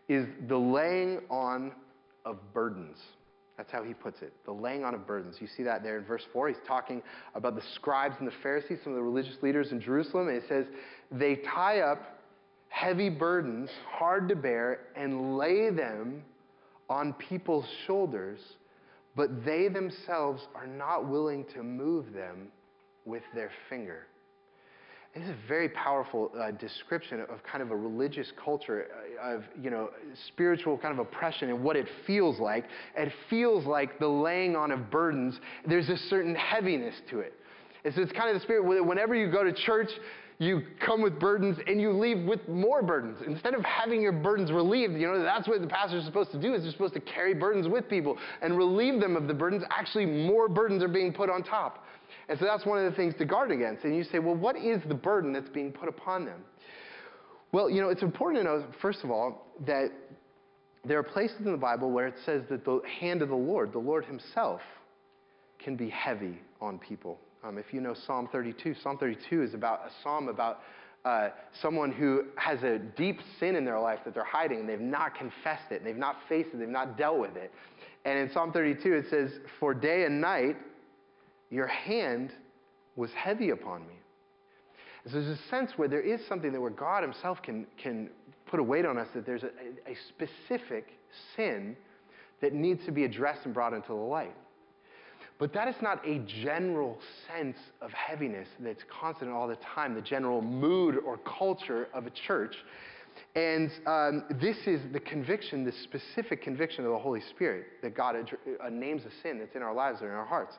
is 0.09 0.25
the 0.47 0.57
laying 0.57 1.19
on 1.29 1.71
of 2.25 2.37
burdens. 2.53 2.97
That's 3.57 3.71
how 3.71 3.83
he 3.83 3.93
puts 3.93 4.21
it. 4.21 4.33
The 4.45 4.51
laying 4.51 4.83
on 4.83 4.93
of 4.93 5.07
burdens. 5.07 5.37
You 5.41 5.47
see 5.47 5.63
that 5.63 5.81
there 5.81 5.97
in 5.97 6.05
verse 6.05 6.23
4. 6.31 6.49
He's 6.49 6.57
talking 6.67 7.01
about 7.33 7.55
the 7.55 7.63
scribes 7.73 8.15
and 8.19 8.27
the 8.27 8.33
Pharisees, 8.43 8.79
some 8.83 8.93
of 8.93 8.97
the 8.97 9.03
religious 9.03 9.37
leaders 9.41 9.71
in 9.71 9.81
Jerusalem. 9.81 10.27
And 10.27 10.37
it 10.37 10.43
says, 10.47 10.65
they 11.11 11.37
tie 11.37 11.79
up 11.79 12.19
heavy 12.69 13.09
burdens, 13.09 13.71
hard 13.89 14.29
to 14.29 14.35
bear, 14.35 14.81
and 14.95 15.37
lay 15.37 15.71
them 15.71 16.21
on 16.89 17.13
people's 17.13 17.65
shoulders, 17.85 18.39
but 19.15 19.43
they 19.43 19.67
themselves 19.67 20.47
are 20.53 20.67
not 20.67 21.07
willing 21.07 21.43
to 21.55 21.63
move 21.63 22.13
them 22.13 22.49
with 23.05 23.23
their 23.33 23.51
finger. 23.69 24.05
This 25.13 25.23
is 25.23 25.29
a 25.29 25.47
very 25.47 25.69
powerful 25.69 26.31
uh, 26.39 26.51
description 26.51 27.21
of 27.21 27.41
kind 27.43 27.63
of 27.63 27.71
a 27.71 27.75
religious 27.75 28.31
culture, 28.43 28.87
uh, 29.23 29.35
of 29.35 29.43
you 29.59 29.71
know, 29.71 29.89
spiritual 30.27 30.77
kind 30.77 30.93
of 30.93 30.99
oppression 30.99 31.49
and 31.49 31.63
what 31.63 31.75
it 31.75 31.87
feels 32.05 32.39
like. 32.39 32.65
It 32.95 33.11
feels 33.29 33.65
like 33.65 33.99
the 33.99 34.07
laying 34.07 34.55
on 34.55 34.71
of 34.71 34.91
burdens. 34.91 35.39
There's 35.65 35.89
a 35.89 35.97
certain 35.97 36.35
heaviness 36.35 36.95
to 37.09 37.19
it. 37.19 37.33
And 37.83 37.93
so 37.95 38.01
it's 38.01 38.11
kind 38.11 38.29
of 38.29 38.35
the 38.35 38.41
spirit. 38.41 38.63
Whenever 38.85 39.15
you 39.15 39.31
go 39.31 39.43
to 39.43 39.53
church, 39.53 39.89
you 40.39 40.61
come 40.85 41.01
with 41.01 41.19
burdens 41.19 41.57
and 41.65 41.81
you 41.81 41.91
leave 41.91 42.27
with 42.27 42.47
more 42.47 42.83
burdens. 42.83 43.17
Instead 43.25 43.55
of 43.55 43.63
having 43.63 44.01
your 44.01 44.11
burdens 44.11 44.51
relieved, 44.51 44.93
you 44.93 45.07
know, 45.07 45.23
that's 45.23 45.47
what 45.47 45.61
the 45.61 45.67
pastor 45.67 45.97
is 45.97 46.05
supposed 46.05 46.31
to 46.31 46.39
do 46.39 46.53
is 46.53 46.61
they're 46.61 46.71
supposed 46.71 46.93
to 46.93 46.99
carry 46.99 47.33
burdens 47.33 47.67
with 47.67 47.89
people 47.89 48.17
and 48.41 48.55
relieve 48.55 48.99
them 48.99 49.15
of 49.15 49.27
the 49.27 49.33
burdens. 49.33 49.63
Actually, 49.71 50.05
more 50.05 50.47
burdens 50.47 50.83
are 50.83 50.87
being 50.87 51.11
put 51.11 51.29
on 51.29 51.41
top. 51.41 51.85
And 52.29 52.37
so 52.37 52.45
that's 52.45 52.65
one 52.65 52.83
of 52.83 52.91
the 52.91 52.95
things 52.95 53.13
to 53.19 53.25
guard 53.25 53.51
against. 53.51 53.83
And 53.85 53.95
you 53.95 54.03
say, 54.03 54.19
well, 54.19 54.35
what 54.35 54.57
is 54.57 54.81
the 54.87 54.95
burden 54.95 55.31
that's 55.31 55.49
being 55.49 55.71
put 55.71 55.87
upon 55.87 56.25
them? 56.25 56.41
Well, 57.51 57.69
you 57.69 57.81
know, 57.81 57.89
it's 57.89 58.01
important 58.01 58.43
to 58.43 58.49
know, 58.49 58.65
first 58.81 59.03
of 59.03 59.11
all, 59.11 59.47
that 59.65 59.91
there 60.83 60.99
are 60.99 61.03
places 61.03 61.37
in 61.45 61.51
the 61.51 61.57
Bible 61.57 61.91
where 61.91 62.07
it 62.07 62.15
says 62.25 62.43
that 62.49 62.65
the 62.65 62.81
hand 62.99 63.21
of 63.21 63.29
the 63.29 63.35
Lord, 63.35 63.71
the 63.71 63.79
Lord 63.79 64.05
Himself, 64.05 64.61
can 65.57 65.75
be 65.75 65.89
heavy 65.89 66.39
on 66.61 66.77
people. 66.77 67.17
Um, 67.43 67.57
if 67.57 67.65
you 67.71 67.81
know 67.81 67.93
Psalm 68.05 68.27
32, 68.31 68.75
Psalm 68.83 68.97
32 68.97 69.43
is 69.43 69.53
about 69.53 69.81
a 69.85 69.91
psalm 70.03 70.27
about 70.27 70.61
uh, 71.05 71.29
someone 71.61 71.91
who 71.91 72.25
has 72.35 72.61
a 72.63 72.79
deep 72.97 73.19
sin 73.39 73.55
in 73.55 73.63
their 73.63 73.79
life 73.79 73.99
that 74.03 74.13
they're 74.13 74.23
hiding 74.23 74.61
and 74.61 74.69
they've 74.69 74.79
not 74.79 75.15
confessed 75.15 75.71
it, 75.71 75.77
and 75.77 75.85
they've 75.85 75.95
not 75.95 76.17
faced 76.27 76.49
it, 76.53 76.59
they've 76.59 76.67
not 76.67 76.97
dealt 76.97 77.19
with 77.19 77.35
it. 77.37 77.51
And 78.03 78.19
in 78.19 78.31
Psalm 78.33 78.51
32, 78.51 78.93
it 78.93 79.05
says, 79.09 79.31
For 79.59 79.73
day 79.73 80.03
and 80.05 80.19
night 80.19 80.57
your 81.49 81.67
hand 81.67 82.31
was 82.95 83.11
heavy 83.13 83.51
upon 83.51 83.81
me. 83.81 83.93
And 85.03 85.13
so 85.13 85.21
there's 85.21 85.39
a 85.39 85.49
sense 85.49 85.71
where 85.77 85.87
there 85.87 86.01
is 86.01 86.19
something 86.27 86.51
that 86.51 86.59
where 86.59 86.69
God 86.69 87.03
Himself 87.03 87.41
can, 87.41 87.65
can 87.81 88.09
put 88.45 88.59
a 88.59 88.63
weight 88.63 88.85
on 88.85 88.97
us, 88.97 89.07
that 89.13 89.25
there's 89.25 89.43
a, 89.43 89.51
a 89.89 89.95
specific 90.09 90.87
sin 91.35 91.77
that 92.41 92.53
needs 92.53 92.85
to 92.85 92.91
be 92.91 93.05
addressed 93.05 93.45
and 93.45 93.53
brought 93.53 93.73
into 93.73 93.89
the 93.89 93.93
light. 93.93 94.35
But 95.39 95.53
that 95.53 95.67
is 95.67 95.75
not 95.81 96.05
a 96.05 96.19
general 96.19 96.97
sense 97.27 97.57
of 97.81 97.91
heaviness 97.93 98.47
that's 98.59 98.83
constant 98.89 99.31
all 99.31 99.47
the 99.47 99.57
time, 99.57 99.93
the 99.93 100.01
general 100.01 100.41
mood 100.41 100.97
or 101.05 101.17
culture 101.19 101.89
of 101.93 102.07
a 102.07 102.09
church. 102.09 102.55
And 103.35 103.71
um, 103.85 104.23
this 104.41 104.57
is 104.65 104.81
the 104.91 104.99
conviction, 104.99 105.63
the 105.63 105.73
specific 105.83 106.41
conviction 106.41 106.85
of 106.85 106.91
the 106.91 106.97
Holy 106.97 107.21
Spirit 107.21 107.65
that 107.83 107.95
God 107.95 108.15
uh, 108.15 108.69
names 108.69 109.03
a 109.05 109.11
sin 109.21 109.37
that's 109.37 109.55
in 109.55 109.61
our 109.61 109.75
lives 109.75 110.01
or 110.01 110.07
in 110.09 110.15
our 110.15 110.25
hearts. 110.25 110.55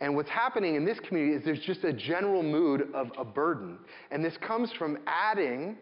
And 0.00 0.16
what's 0.16 0.30
happening 0.30 0.74
in 0.74 0.84
this 0.84 0.98
community 1.00 1.36
is 1.36 1.44
there's 1.44 1.60
just 1.60 1.84
a 1.84 1.92
general 1.92 2.42
mood 2.42 2.88
of 2.92 3.12
a 3.16 3.24
burden. 3.24 3.78
And 4.10 4.24
this 4.24 4.36
comes 4.38 4.72
from 4.72 4.98
adding 5.06 5.76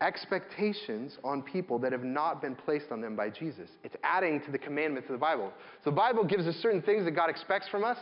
expectations 0.00 1.18
on 1.22 1.40
people 1.40 1.78
that 1.78 1.92
have 1.92 2.04
not 2.04 2.42
been 2.42 2.54
placed 2.54 2.86
on 2.90 3.00
them 3.00 3.16
by 3.16 3.30
Jesus. 3.30 3.70
It's 3.84 3.96
adding 4.02 4.40
to 4.42 4.50
the 4.50 4.58
commandments 4.58 5.08
of 5.08 5.12
the 5.12 5.18
Bible. 5.18 5.52
So 5.84 5.90
the 5.90 5.96
Bible 5.96 6.24
gives 6.24 6.46
us 6.46 6.56
certain 6.56 6.82
things 6.82 7.04
that 7.04 7.12
God 7.12 7.30
expects 7.30 7.68
from 7.68 7.84
us, 7.84 7.98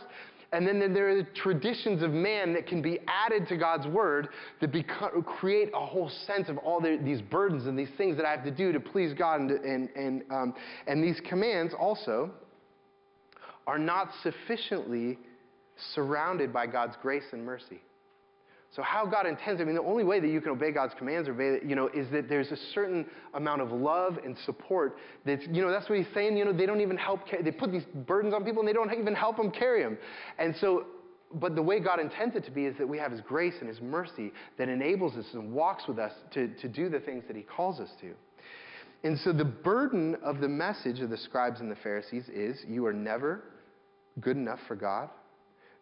and 0.53 0.67
then 0.67 0.93
there 0.93 1.09
are 1.09 1.15
the 1.15 1.27
traditions 1.35 2.03
of 2.03 2.11
man 2.11 2.53
that 2.53 2.67
can 2.67 2.81
be 2.81 2.99
added 3.07 3.47
to 3.47 3.57
God's 3.57 3.87
word 3.87 4.29
that 4.61 4.71
become, 4.71 5.23
create 5.23 5.71
a 5.73 5.85
whole 5.85 6.11
sense 6.27 6.47
of 6.47 6.57
all 6.59 6.79
the, 6.79 6.99
these 7.03 7.21
burdens 7.21 7.65
and 7.65 7.77
these 7.77 7.89
things 7.97 8.15
that 8.17 8.25
I 8.25 8.31
have 8.31 8.43
to 8.43 8.51
do 8.51 8.71
to 8.71 8.79
please 8.79 9.13
God. 9.13 9.41
And, 9.41 9.51
and, 9.51 9.89
and, 9.95 10.23
um, 10.31 10.53
and 10.85 11.03
these 11.03 11.19
commands 11.27 11.73
also 11.77 12.29
are 13.65 13.79
not 13.79 14.09
sufficiently 14.21 15.17
surrounded 15.95 16.53
by 16.53 16.67
God's 16.67 16.95
grace 17.01 17.23
and 17.31 17.43
mercy. 17.43 17.81
So 18.75 18.81
how 18.81 19.05
God 19.05 19.27
intends, 19.27 19.61
I 19.61 19.65
mean, 19.65 19.75
the 19.75 19.83
only 19.83 20.03
way 20.03 20.19
that 20.19 20.27
you 20.27 20.41
can 20.41 20.51
obey 20.51 20.71
God's 20.71 20.95
commands 20.97 21.29
obey, 21.29 21.59
you 21.63 21.75
know, 21.75 21.89
is 21.89 22.09
that 22.11 22.27
there's 22.27 22.51
a 22.51 22.57
certain 22.73 23.05
amount 23.35 23.61
of 23.61 23.71
love 23.71 24.17
and 24.25 24.35
support 24.45 24.97
that's, 25.25 25.43
you 25.51 25.61
know, 25.61 25.69
that's 25.69 25.87
what 25.87 25.99
he's 25.99 26.07
saying, 26.13 26.35
you 26.35 26.43
know, 26.43 26.53
they 26.53 26.65
don't 26.65 26.81
even 26.81 26.97
help, 26.97 27.21
they 27.43 27.51
put 27.51 27.71
these 27.71 27.85
burdens 28.07 28.33
on 28.33 28.43
people 28.43 28.61
and 28.61 28.67
they 28.67 28.73
don't 28.73 28.91
even 28.91 29.13
help 29.13 29.37
them 29.37 29.51
carry 29.51 29.83
them. 29.83 29.95
And 30.39 30.55
so, 30.59 30.87
but 31.35 31.55
the 31.55 31.61
way 31.61 31.79
God 31.79 31.99
intends 31.99 32.35
it 32.35 32.45
to 32.45 32.51
be 32.51 32.65
is 32.65 32.75
that 32.79 32.87
we 32.87 32.97
have 32.97 33.11
his 33.11 33.21
grace 33.21 33.53
and 33.59 33.69
his 33.69 33.79
mercy 33.79 34.31
that 34.57 34.69
enables 34.69 35.15
us 35.17 35.25
and 35.33 35.51
walks 35.51 35.87
with 35.87 35.99
us 35.99 36.13
to, 36.31 36.47
to 36.55 36.67
do 36.67 36.89
the 36.89 36.99
things 36.99 37.23
that 37.27 37.35
he 37.35 37.43
calls 37.43 37.79
us 37.79 37.89
to. 38.01 38.13
And 39.03 39.19
so 39.19 39.33
the 39.33 39.45
burden 39.45 40.15
of 40.23 40.39
the 40.39 40.47
message 40.47 40.99
of 40.99 41.11
the 41.11 41.17
scribes 41.17 41.59
and 41.59 41.69
the 41.69 41.75
Pharisees 41.75 42.27
is 42.29 42.63
you 42.67 42.85
are 42.87 42.93
never 42.93 43.43
good 44.19 44.37
enough 44.37 44.59
for 44.67 44.75
God. 44.75 45.09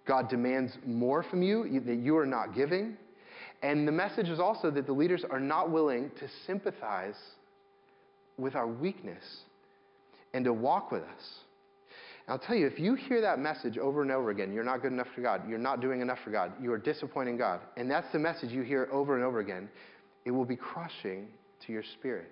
God 0.06 0.30
demands 0.30 0.78
more 0.86 1.24
from 1.24 1.42
you 1.42 1.80
that 1.86 1.98
you 1.98 2.18
are 2.18 2.26
not 2.26 2.56
giving. 2.56 2.98
And 3.62 3.88
the 3.88 3.92
message 3.92 4.30
is 4.30 4.40
also 4.40 4.72
that 4.72 4.88
the 4.88 4.94
leaders 4.94 5.24
are 5.30 5.40
not 5.40 5.70
willing 5.70 6.10
to 6.20 6.28
sympathize 6.48 7.18
with 8.38 8.56
our 8.56 8.68
weakness 8.68 9.24
and 10.34 10.44
to 10.46 10.54
walk 10.54 10.92
with 10.92 11.04
us. 11.04 11.40
And 12.26 12.34
I'll 12.34 12.40
tell 12.40 12.56
you, 12.56 12.66
if 12.66 12.80
you 12.80 12.96
hear 12.96 13.22
that 13.22 13.40
message 13.40 13.78
over 13.78 14.02
and 14.02 14.12
over 14.12 14.32
again, 14.32 14.52
you're 14.54 14.64
not 14.64 14.82
good 14.82 14.92
enough 14.92 15.08
for 15.14 15.22
God, 15.22 15.48
you're 15.48 15.60
not 15.60 15.82
doing 15.82 16.02
enough 16.02 16.20
for 16.24 16.32
God, 16.32 16.52
you 16.62 16.72
are 16.72 16.78
disappointing 16.78 17.38
God, 17.38 17.60
and 17.78 17.90
that's 17.90 18.12
the 18.12 18.20
message 18.20 18.52
you 18.52 18.64
hear 18.64 18.88
over 18.92 19.16
and 19.16 19.24
over 19.24 19.40
again, 19.40 19.70
it 20.26 20.32
will 20.32 20.46
be 20.46 20.56
crushing 20.56 21.28
to 21.66 21.74
your 21.74 21.84
spirit. 22.00 22.32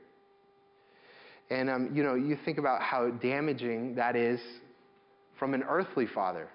And, 1.49 1.69
um, 1.69 1.91
you 1.93 2.03
know, 2.03 2.15
you 2.15 2.37
think 2.45 2.59
about 2.59 2.81
how 2.81 3.09
damaging 3.09 3.95
that 3.95 4.15
is 4.15 4.39
from 5.37 5.53
an 5.53 5.63
earthly 5.67 6.05
father 6.05 6.49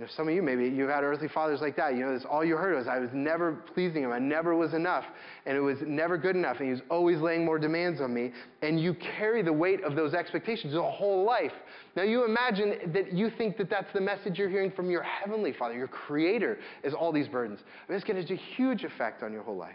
you 0.00 0.06
know, 0.06 0.12
some 0.16 0.28
of 0.28 0.34
you 0.34 0.40
maybe 0.40 0.64
you've 0.64 0.88
had 0.88 1.04
earthly 1.04 1.28
fathers 1.28 1.60
like 1.60 1.76
that. 1.76 1.94
You 1.94 2.06
know, 2.06 2.14
this 2.14 2.24
all 2.24 2.42
you 2.42 2.56
heard 2.56 2.74
was 2.74 2.88
I 2.88 2.98
was 2.98 3.10
never 3.12 3.52
pleasing 3.52 4.02
him. 4.02 4.12
I 4.12 4.18
never 4.18 4.56
was 4.56 4.72
enough, 4.72 5.04
and 5.44 5.54
it 5.54 5.60
was 5.60 5.76
never 5.86 6.16
good 6.16 6.36
enough, 6.36 6.56
and 6.56 6.68
he 6.68 6.72
was 6.72 6.80
always 6.88 7.18
laying 7.18 7.44
more 7.44 7.58
demands 7.58 8.00
on 8.00 8.14
me. 8.14 8.32
And 8.62 8.80
you 8.80 8.94
carry 8.94 9.42
the 9.42 9.52
weight 9.52 9.84
of 9.84 9.96
those 9.96 10.14
expectations 10.14 10.72
your 10.72 10.90
whole 10.90 11.22
life. 11.22 11.52
Now 11.96 12.04
you 12.04 12.24
imagine 12.24 12.90
that 12.94 13.12
you 13.12 13.30
think 13.36 13.58
that 13.58 13.68
that's 13.68 13.92
the 13.92 14.00
message 14.00 14.38
you're 14.38 14.48
hearing 14.48 14.70
from 14.70 14.88
your 14.88 15.02
heavenly 15.02 15.52
Father, 15.52 15.74
your 15.74 15.88
Creator, 15.88 16.60
is 16.82 16.94
all 16.94 17.12
these 17.12 17.28
burdens. 17.28 17.60
I 17.60 17.92
mean, 17.92 17.96
it's 17.98 18.08
going 18.08 18.16
to 18.16 18.26
have 18.26 18.38
a 18.38 18.42
huge 18.56 18.84
effect 18.84 19.22
on 19.22 19.34
your 19.34 19.42
whole 19.42 19.58
life. 19.58 19.74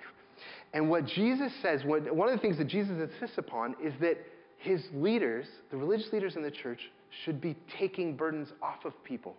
And 0.74 0.90
what 0.90 1.06
Jesus 1.06 1.52
says, 1.62 1.84
what, 1.86 2.12
one 2.16 2.30
of 2.30 2.36
the 2.36 2.42
things 2.42 2.58
that 2.58 2.68
Jesus 2.68 2.94
insists 3.00 3.38
upon 3.38 3.76
is 3.80 3.94
that 4.02 4.18
his 4.58 4.84
leaders, 4.92 5.46
the 5.70 5.78
religious 5.78 6.12
leaders 6.12 6.36
in 6.36 6.42
the 6.42 6.50
church, 6.50 6.80
should 7.24 7.40
be 7.40 7.56
taking 7.78 8.16
burdens 8.16 8.54
off 8.64 8.86
of 8.86 9.04
people. 9.04 9.36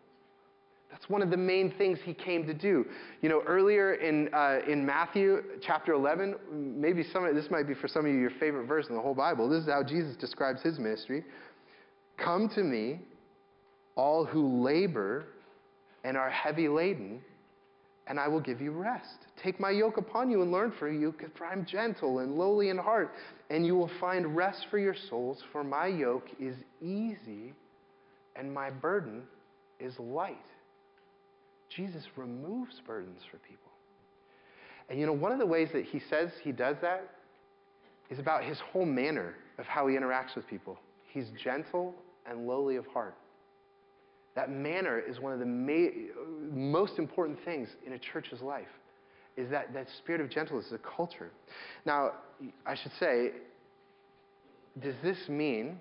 That's 0.91 1.09
one 1.11 1.21
of 1.23 1.31
the 1.31 1.37
main 1.37 1.73
things 1.77 1.99
he 2.05 2.15
came 2.15 2.47
to 2.47 2.55
do. 2.55 2.87
You 3.21 3.29
know, 3.29 3.43
earlier 3.47 3.95
in, 3.95 4.33
uh, 4.33 4.61
in 4.69 4.87
Matthew 4.87 5.43
chapter 5.61 5.93
11, 5.93 6.37
maybe 6.53 7.03
some 7.13 7.25
of, 7.25 7.35
this 7.35 7.51
might 7.51 7.67
be 7.67 7.75
for 7.75 7.89
some 7.89 8.07
of 8.07 8.13
you 8.13 8.19
your 8.19 8.31
favorite 8.39 8.67
verse 8.67 8.89
in 8.89 8.95
the 8.95 9.01
whole 9.01 9.15
Bible. 9.15 9.49
This 9.49 9.63
is 9.63 9.69
how 9.69 9.83
Jesus 9.83 10.17
describes 10.17 10.63
his 10.63 10.79
ministry. 10.79 11.25
Come 12.17 12.49
to 12.55 12.63
me, 12.63 13.01
all 13.95 14.25
who 14.25 14.63
labor 14.63 15.27
and 16.05 16.17
are 16.17 16.31
heavy 16.31 16.69
laden, 16.69 17.21
and 18.07 18.21
I 18.21 18.29
will 18.29 18.41
give 18.41 18.61
you 18.61 18.71
rest. 18.71 19.27
Take 19.43 19.59
my 19.59 19.71
yoke 19.71 19.97
upon 19.97 20.31
you 20.31 20.43
and 20.43 20.53
learn 20.53 20.73
from 20.79 21.01
you, 21.01 21.15
for 21.37 21.47
I'm 21.47 21.67
gentle 21.67 22.21
and 22.21 22.37
lowly 22.37 22.69
in 22.69 22.79
heart, 22.79 23.13
and 23.51 23.67
you 23.67 23.75
will 23.77 23.91
find 24.01 24.37
rest 24.37 24.67
for 24.71 24.79
your 24.79 24.95
souls, 25.11 25.43
for 25.53 25.65
my 25.65 25.89
yoke 25.89 26.29
is 26.39 26.55
easy 26.81 27.53
and 28.37 28.53
my 28.53 28.71
burden 28.71 29.23
is 29.81 29.99
light. 29.99 30.37
Jesus 31.75 32.05
removes 32.17 32.81
burdens 32.87 33.23
for 33.31 33.39
people. 33.39 33.71
And 34.89 34.99
you 35.01 35.07
know, 35.07 35.13
one 35.13 35.33
of 35.33 35.39
the 35.39 35.47
ways 35.47 35.69
that 35.73 35.85
he 35.85 36.01
says 36.11 36.31
he 36.43 36.53
does 36.53 36.77
that 36.83 37.11
is 38.11 38.19
about 38.19 38.45
his 38.45 38.59
whole 38.73 38.87
manner 38.87 39.35
of 39.59 39.67
how 39.67 39.87
he 39.89 39.97
interacts 39.97 40.37
with 40.37 40.47
people. 40.47 40.79
He's 41.09 41.27
gentle 41.43 41.95
and 42.29 42.47
lowly 42.47 42.77
of 42.77 42.87
heart. 42.87 43.17
That 44.35 44.51
manner 44.51 45.01
is 45.01 45.19
one 45.19 45.33
of 45.33 45.39
the 45.39 45.47
ma- 45.47 45.91
most 46.53 46.99
important 46.99 47.39
things 47.45 47.69
in 47.87 47.95
a 47.95 47.99
church's 47.99 48.43
life. 48.43 48.69
Is 49.37 49.51
that, 49.51 49.73
that 49.75 49.87
spirit 49.99 50.21
of 50.21 50.31
gentleness, 50.31 50.67
is 50.67 50.73
a 50.73 50.79
culture. 50.79 51.31
Now, 51.85 52.13
I 52.65 52.75
should 52.75 52.93
say, 52.99 53.33
does 54.81 54.95
this 55.03 55.29
mean 55.29 55.79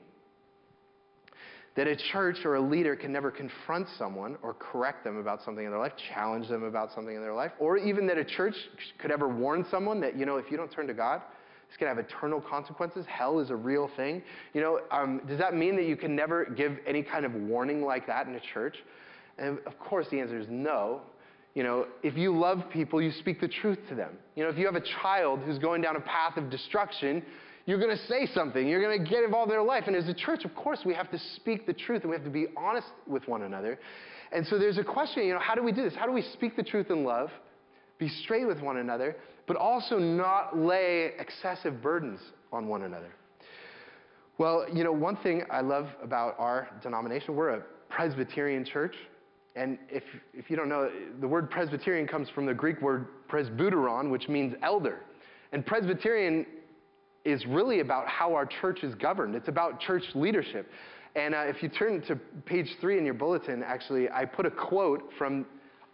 that 1.75 1.88
a 1.88 1.96
church 1.96 2.38
or 2.46 2.55
a 2.55 2.62
leader 2.62 2.96
can 2.96 3.12
never 3.12 3.29
confront 3.29 3.88
someone 3.98 4.38
or 4.41 4.53
correct 4.53 5.03
them 5.03 5.17
about 5.17 5.44
something 5.44 5.65
in 5.65 5.72
their 5.72 5.79
life, 5.79 5.91
challenge 6.13 6.48
them 6.48 6.63
about 6.63 6.94
something 6.94 7.15
in 7.15 7.22
their 7.22 7.34
life, 7.34 7.51
or 7.60 7.77
even 7.77 8.08
that 8.08 8.17
a 8.17 8.24
church 8.24 8.55
could 8.98 9.12
ever 9.12 9.27
warn 9.27 9.65
someone 9.70 10.00
that, 10.00 10.17
you 10.17 10.25
know, 10.25 10.38
if 10.38 10.50
you 10.50 10.55
don't 10.55 10.72
turn 10.72 10.88
to 10.88 10.94
God, 10.94 11.22
it's 11.67 11.77
going 11.77 11.94
to 11.94 12.01
have 12.01 12.10
eternal 12.10 12.39
consequences. 12.39 13.05
Hell 13.08 13.39
is 13.39 13.50
a 13.50 13.55
real 13.55 13.89
thing. 13.98 14.22
You 14.53 14.62
know, 14.62 14.79
um, 14.91 15.22
does 15.27 15.39
that 15.39 15.55
mean 15.55 15.75
that 15.75 15.86
you 15.86 15.98
can 15.98 16.15
never 16.15 16.46
give 16.46 16.77
any 16.88 17.03
kind 17.03 17.25
of 17.25 17.34
warning 17.34 17.84
like 17.84 18.08
that 18.08 18.27
in 18.27 18.36
a 18.36 18.39
church? 18.53 18.75
And 19.38 19.60
of 19.65 19.77
course, 19.79 20.08
the 20.10 20.20
answer 20.20 20.39
is 20.39 20.48
no. 20.50 21.01
You 21.55 21.63
know, 21.63 21.88
if 22.03 22.15
you 22.17 22.38
love 22.38 22.63
people, 22.72 23.01
you 23.01 23.12
speak 23.12 23.41
the 23.41 23.48
truth 23.48 23.79
to 23.89 23.96
them. 23.96 24.12
You 24.36 24.44
know, 24.44 24.50
if 24.50 24.58
you 24.58 24.65
have 24.65 24.75
a 24.75 24.84
child 25.01 25.39
who's 25.46 25.58
going 25.58 25.82
down 25.82 25.96
a 25.96 26.01
path 26.01 26.38
of 26.38 26.50
destruction, 26.50 27.24
you're 27.66 27.80
going 27.80 27.96
to 27.96 28.06
say 28.08 28.28
something. 28.34 28.68
You're 28.68 28.82
going 28.82 29.04
to 29.04 29.10
get 29.10 29.24
involved 29.24 29.52
in 29.52 29.58
their 29.58 29.64
life. 29.64 29.86
And 29.88 29.96
as 29.96 30.08
a 30.08 30.14
church, 30.14 30.46
of 30.46 30.54
course, 30.56 30.80
we 30.86 30.94
have 30.94 31.10
to 31.12 31.20
speak 31.36 31.66
the 31.66 31.74
truth 31.74 32.02
and 32.02 32.12
we 32.12 32.16
have 32.16 32.26
to 32.26 32.32
be 32.32 32.48
honest 32.56 32.88
with 33.08 33.28
one 33.28 33.42
another. 33.42 33.80
And 34.32 34.46
so 34.48 34.60
there's 34.60 34.78
a 34.78 34.84
question, 34.84 35.24
you 35.24 35.34
know, 35.34 35.40
how 35.40 35.56
do 35.56 35.64
we 35.64 35.72
do 35.72 35.84
this? 35.84 35.96
How 35.96 36.06
do 36.06 36.12
we 36.12 36.22
speak 36.34 36.56
the 36.56 36.64
truth 36.64 36.92
in 36.92 37.04
love, 37.04 37.32
be 37.98 38.08
straight 38.08 38.46
with 38.46 38.62
one 38.62 38.78
another, 38.78 39.16
but 39.48 39.58
also 39.58 39.98
not 39.98 40.58
lay 40.58 41.12
excessive 41.20 41.82
burdens 41.82 42.20
on 42.52 42.68
one 42.68 42.84
another? 42.84 43.12
Well, 44.38 44.66
you 44.72 44.84
know, 44.84 44.92
one 44.92 45.16
thing 45.18 45.44
I 45.50 45.62
love 45.62 45.88
about 46.04 46.36
our 46.38 46.70
denomination, 46.84 47.36
we're 47.36 47.50
a 47.50 47.64
Presbyterian 47.90 48.66
church. 48.66 48.96
And 49.56 49.80
if, 49.90 50.04
if 50.34 50.50
you 50.50 50.58
don't 50.58 50.68
know, 50.68 50.92
the 51.22 51.28
word 51.28 51.50
Presbyterian 51.50 52.08
comes 52.08 52.30
from 52.30 52.46
the 52.46 52.54
Greek 52.54 52.82
word 52.82 53.08
presbyteron, 53.30 54.12
which 54.12 54.28
means 54.28 54.54
elder. 54.62 55.00
And 55.54 55.66
Presbyterian 55.66 56.46
is 57.25 57.46
really 57.46 57.79
about 57.79 58.08
how 58.08 58.34
our 58.34 58.46
church 58.46 58.84
is 58.84 58.96
governed. 58.96 59.36
It's 59.36 59.48
about 59.48 59.79
church 59.82 60.03
leadership. 60.13 60.70
And 61.15 61.34
uh, 61.34 61.39
if 61.48 61.63
you 61.63 61.70
turn 61.70 62.01
to 62.03 62.15
page 62.46 62.67
three 62.79 62.98
in 62.98 63.05
your 63.05 63.13
bulletin, 63.13 63.63
actually, 63.63 64.10
I 64.10 64.25
put 64.25 64.46
a 64.46 64.51
quote 64.51 65.10
from 65.17 65.46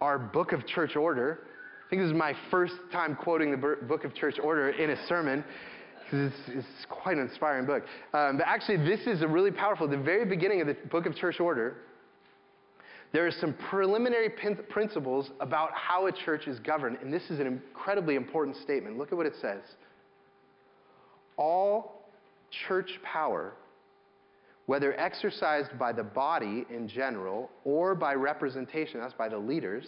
our 0.01 0.19
book 0.19 0.51
of 0.51 0.65
church 0.67 0.95
order. 0.95 1.47
I 1.85 1.89
think 1.89 2.01
this 2.01 2.11
is 2.11 2.17
my 2.17 2.33
first 2.49 2.73
time 2.91 3.15
quoting 3.15 3.51
the 3.51 3.77
book 3.87 4.03
of 4.03 4.13
church 4.13 4.35
order 4.41 4.69
in 4.69 4.89
a 4.89 5.07
sermon 5.07 5.43
it's, 6.11 6.35
it's, 6.47 6.67
quite 6.89 7.17
an 7.17 7.27
inspiring 7.27 7.65
book. 7.65 7.83
Um, 8.13 8.37
but 8.37 8.45
actually, 8.47 8.77
this 8.77 9.01
is 9.07 9.21
a 9.21 9.27
really 9.27 9.51
powerful. 9.51 9.87
The 9.87 9.97
very 9.97 10.25
beginning 10.25 10.61
of 10.61 10.67
the 10.67 10.75
book 10.89 11.05
of 11.05 11.15
church 11.15 11.39
order, 11.39 11.77
there 13.13 13.25
are 13.25 13.31
some 13.31 13.55
preliminary 13.69 14.29
principles 14.29 15.31
about 15.39 15.71
how 15.73 16.07
a 16.07 16.11
church 16.11 16.47
is 16.47 16.59
governed, 16.59 16.97
and 17.01 17.13
this 17.13 17.23
is 17.29 17.39
an 17.39 17.47
incredibly 17.47 18.15
important 18.15 18.57
statement. 18.57 18.97
Look 18.97 19.11
at 19.11 19.17
what 19.17 19.25
it 19.25 19.35
says. 19.41 19.61
All 21.41 22.03
church 22.67 22.91
power 23.03 23.53
whether 24.71 24.97
exercised 24.97 25.77
by 25.77 25.91
the 25.91 26.03
body 26.03 26.65
in 26.69 26.87
general 26.87 27.49
or 27.65 27.95
by 27.95 28.13
representation, 28.13 29.01
that's 29.01 29.13
by 29.13 29.27
the 29.27 29.37
leaders, 29.37 29.85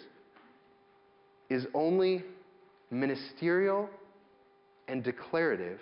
is 1.49 1.65
only 1.73 2.23
ministerial 2.91 3.89
and 4.87 5.01
declarative, 5.01 5.79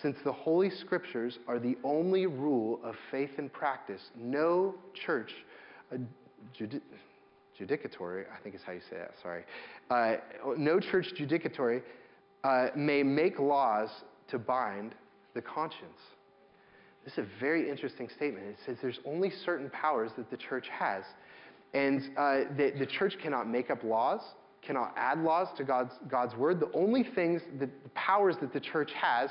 since 0.00 0.16
the 0.24 0.32
Holy 0.32 0.70
Scriptures 0.70 1.38
are 1.48 1.58
the 1.58 1.76
only 1.82 2.26
rule 2.26 2.78
of 2.84 2.94
faith 3.10 3.30
and 3.38 3.52
practice. 3.52 4.00
No 4.16 4.76
church, 5.04 5.32
uh, 5.92 5.96
judi- 6.56 6.80
judicatory, 7.58 8.26
I 8.32 8.40
think 8.42 8.54
is 8.54 8.60
how 8.64 8.72
you 8.74 8.80
say 8.90 8.96
that, 8.98 9.12
sorry. 9.22 9.42
Uh, 9.90 10.16
no 10.56 10.78
church 10.78 11.06
judicatory 11.16 11.82
uh, 12.44 12.68
may 12.76 13.02
make 13.02 13.40
laws 13.40 13.90
to 14.28 14.38
bind 14.38 14.94
the 15.34 15.42
conscience. 15.42 16.00
This 17.04 17.14
is 17.14 17.18
a 17.18 17.40
very 17.40 17.68
interesting 17.68 18.08
statement. 18.16 18.46
It 18.46 18.56
says 18.64 18.76
there's 18.80 19.00
only 19.04 19.30
certain 19.44 19.68
powers 19.70 20.10
that 20.16 20.30
the 20.30 20.36
church 20.36 20.68
has. 20.68 21.04
And 21.74 22.00
uh, 22.16 22.40
the, 22.56 22.72
the 22.78 22.86
church 22.86 23.16
cannot 23.22 23.48
make 23.48 23.70
up 23.70 23.82
laws, 23.82 24.22
cannot 24.62 24.94
add 24.96 25.18
laws 25.18 25.48
to 25.58 25.64
God's, 25.64 25.92
God's 26.08 26.34
word. 26.36 26.60
The 26.60 26.70
only 26.72 27.02
things, 27.02 27.42
that, 27.58 27.82
the 27.82 27.90
powers 27.90 28.36
that 28.40 28.52
the 28.52 28.60
church 28.60 28.92
has 28.92 29.30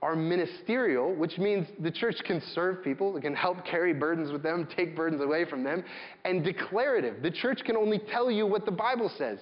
are 0.00 0.16
ministerial, 0.16 1.14
which 1.14 1.38
means 1.38 1.68
the 1.78 1.90
church 1.90 2.16
can 2.24 2.42
serve 2.54 2.82
people, 2.82 3.16
it 3.16 3.20
can 3.20 3.36
help 3.36 3.64
carry 3.64 3.92
burdens 3.92 4.32
with 4.32 4.42
them, 4.42 4.66
take 4.76 4.96
burdens 4.96 5.22
away 5.22 5.44
from 5.44 5.62
them, 5.62 5.84
and 6.24 6.42
declarative. 6.42 7.22
The 7.22 7.30
church 7.30 7.62
can 7.64 7.76
only 7.76 8.00
tell 8.00 8.28
you 8.28 8.44
what 8.44 8.64
the 8.64 8.72
Bible 8.72 9.08
says. 9.16 9.38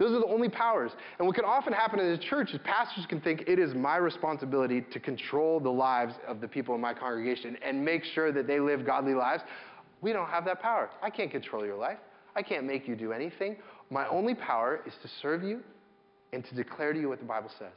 Those 0.00 0.12
are 0.12 0.20
the 0.20 0.32
only 0.32 0.48
powers. 0.48 0.92
And 1.18 1.28
what 1.28 1.36
can 1.36 1.44
often 1.44 1.74
happen 1.74 2.00
in 2.00 2.10
the 2.10 2.16
church 2.16 2.54
is 2.54 2.60
pastors 2.64 3.04
can 3.04 3.20
think 3.20 3.44
it 3.46 3.58
is 3.58 3.74
my 3.74 3.98
responsibility 3.98 4.80
to 4.92 4.98
control 4.98 5.60
the 5.60 5.70
lives 5.70 6.14
of 6.26 6.40
the 6.40 6.48
people 6.48 6.74
in 6.74 6.80
my 6.80 6.94
congregation 6.94 7.58
and 7.62 7.84
make 7.84 8.02
sure 8.02 8.32
that 8.32 8.46
they 8.46 8.60
live 8.60 8.86
godly 8.86 9.12
lives. 9.12 9.42
We 10.00 10.14
don't 10.14 10.28
have 10.28 10.46
that 10.46 10.62
power. 10.62 10.88
I 11.02 11.10
can't 11.10 11.30
control 11.30 11.66
your 11.66 11.76
life. 11.76 11.98
I 12.34 12.40
can't 12.40 12.64
make 12.64 12.88
you 12.88 12.96
do 12.96 13.12
anything. 13.12 13.56
My 13.90 14.08
only 14.08 14.34
power 14.34 14.80
is 14.86 14.94
to 15.02 15.08
serve 15.20 15.42
you 15.42 15.60
and 16.32 16.46
to 16.46 16.54
declare 16.54 16.94
to 16.94 16.98
you 16.98 17.10
what 17.10 17.18
the 17.18 17.26
Bible 17.26 17.50
says. 17.58 17.68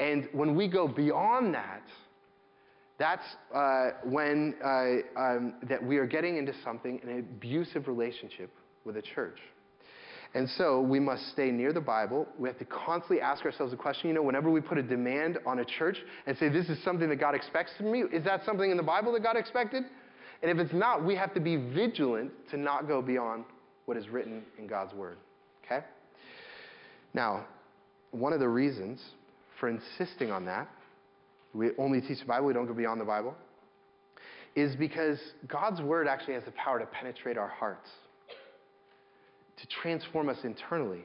And 0.00 0.30
when 0.32 0.54
we 0.54 0.66
go 0.66 0.88
beyond 0.88 1.52
that, 1.54 1.82
that's 2.98 3.36
uh, 3.54 3.90
when 4.02 4.54
uh, 4.64 5.20
um, 5.20 5.54
that 5.64 5.84
we 5.84 5.98
are 5.98 6.06
getting 6.06 6.38
into 6.38 6.54
something, 6.64 7.00
an 7.02 7.18
abusive 7.18 7.86
relationship 7.86 8.50
with 8.86 8.96
a 8.96 9.02
church. 9.02 9.38
And 10.36 10.50
so 10.50 10.82
we 10.82 11.00
must 11.00 11.30
stay 11.30 11.50
near 11.50 11.72
the 11.72 11.80
Bible. 11.80 12.28
We 12.38 12.46
have 12.46 12.58
to 12.58 12.66
constantly 12.66 13.22
ask 13.22 13.42
ourselves 13.46 13.72
the 13.72 13.78
question, 13.78 14.10
you 14.10 14.14
know, 14.14 14.22
whenever 14.22 14.50
we 14.50 14.60
put 14.60 14.76
a 14.76 14.82
demand 14.82 15.38
on 15.46 15.60
a 15.60 15.64
church 15.64 15.96
and 16.26 16.36
say, 16.36 16.50
this 16.50 16.68
is 16.68 16.76
something 16.84 17.08
that 17.08 17.16
God 17.16 17.34
expects 17.34 17.72
from 17.78 17.90
me, 17.90 18.02
is 18.12 18.22
that 18.24 18.44
something 18.44 18.70
in 18.70 18.76
the 18.76 18.82
Bible 18.82 19.12
that 19.12 19.22
God 19.22 19.38
expected? 19.38 19.84
And 20.42 20.50
if 20.50 20.58
it's 20.58 20.74
not, 20.74 21.02
we 21.02 21.16
have 21.16 21.32
to 21.32 21.40
be 21.40 21.56
vigilant 21.56 22.32
to 22.50 22.58
not 22.58 22.86
go 22.86 23.00
beyond 23.00 23.46
what 23.86 23.96
is 23.96 24.10
written 24.10 24.42
in 24.58 24.66
God's 24.66 24.92
Word. 24.92 25.16
Okay? 25.64 25.82
Now, 27.14 27.46
one 28.10 28.34
of 28.34 28.38
the 28.38 28.48
reasons 28.48 29.00
for 29.58 29.70
insisting 29.70 30.30
on 30.30 30.44
that, 30.44 30.68
we 31.54 31.70
only 31.78 32.02
teach 32.02 32.20
the 32.20 32.26
Bible, 32.26 32.46
we 32.46 32.52
don't 32.52 32.66
go 32.66 32.74
beyond 32.74 33.00
the 33.00 33.06
Bible, 33.06 33.34
is 34.54 34.76
because 34.76 35.18
God's 35.48 35.80
Word 35.80 36.06
actually 36.06 36.34
has 36.34 36.44
the 36.44 36.52
power 36.52 36.78
to 36.78 36.84
penetrate 36.84 37.38
our 37.38 37.48
hearts 37.48 37.88
to 39.56 39.66
transform 39.82 40.28
us 40.28 40.38
internally. 40.44 41.02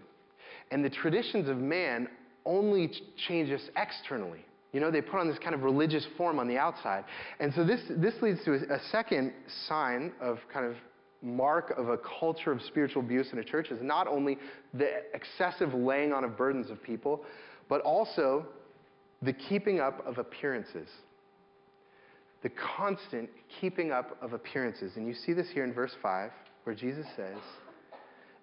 And 0.71 0.83
the 0.83 0.89
traditions 0.89 1.49
of 1.49 1.57
man 1.57 2.07
only 2.45 2.91
change 3.27 3.51
us 3.51 3.61
externally. 3.75 4.45
You 4.73 4.79
know, 4.79 4.89
they 4.89 5.01
put 5.01 5.19
on 5.19 5.27
this 5.27 5.39
kind 5.39 5.53
of 5.53 5.63
religious 5.63 6.05
form 6.17 6.39
on 6.39 6.47
the 6.47 6.57
outside. 6.57 7.03
And 7.39 7.53
so 7.53 7.65
this, 7.65 7.81
this 7.89 8.13
leads 8.21 8.43
to 8.45 8.53
a, 8.53 8.75
a 8.75 8.79
second 8.91 9.33
sign 9.67 10.13
of 10.21 10.39
kind 10.51 10.65
of 10.65 10.75
mark 11.21 11.73
of 11.77 11.89
a 11.89 11.97
culture 12.19 12.51
of 12.51 12.61
spiritual 12.63 13.01
abuse 13.01 13.31
in 13.31 13.39
a 13.39 13.43
church 13.43 13.69
is 13.69 13.81
not 13.81 14.07
only 14.07 14.37
the 14.73 14.89
excessive 15.13 15.73
laying 15.73 16.13
on 16.13 16.23
of 16.23 16.37
burdens 16.37 16.69
of 16.69 16.81
people, 16.81 17.23
but 17.69 17.81
also 17.81 18.45
the 19.21 19.33
keeping 19.33 19.79
up 19.79 20.05
of 20.07 20.17
appearances. 20.17 20.87
The 22.43 22.51
constant 22.77 23.29
keeping 23.59 23.91
up 23.91 24.17
of 24.21 24.33
appearances. 24.33 24.93
And 24.95 25.07
you 25.07 25.13
see 25.13 25.33
this 25.33 25.47
here 25.53 25.63
in 25.63 25.73
verse 25.73 25.95
5, 26.01 26.31
where 26.63 26.75
Jesus 26.75 27.05
says, 27.15 27.37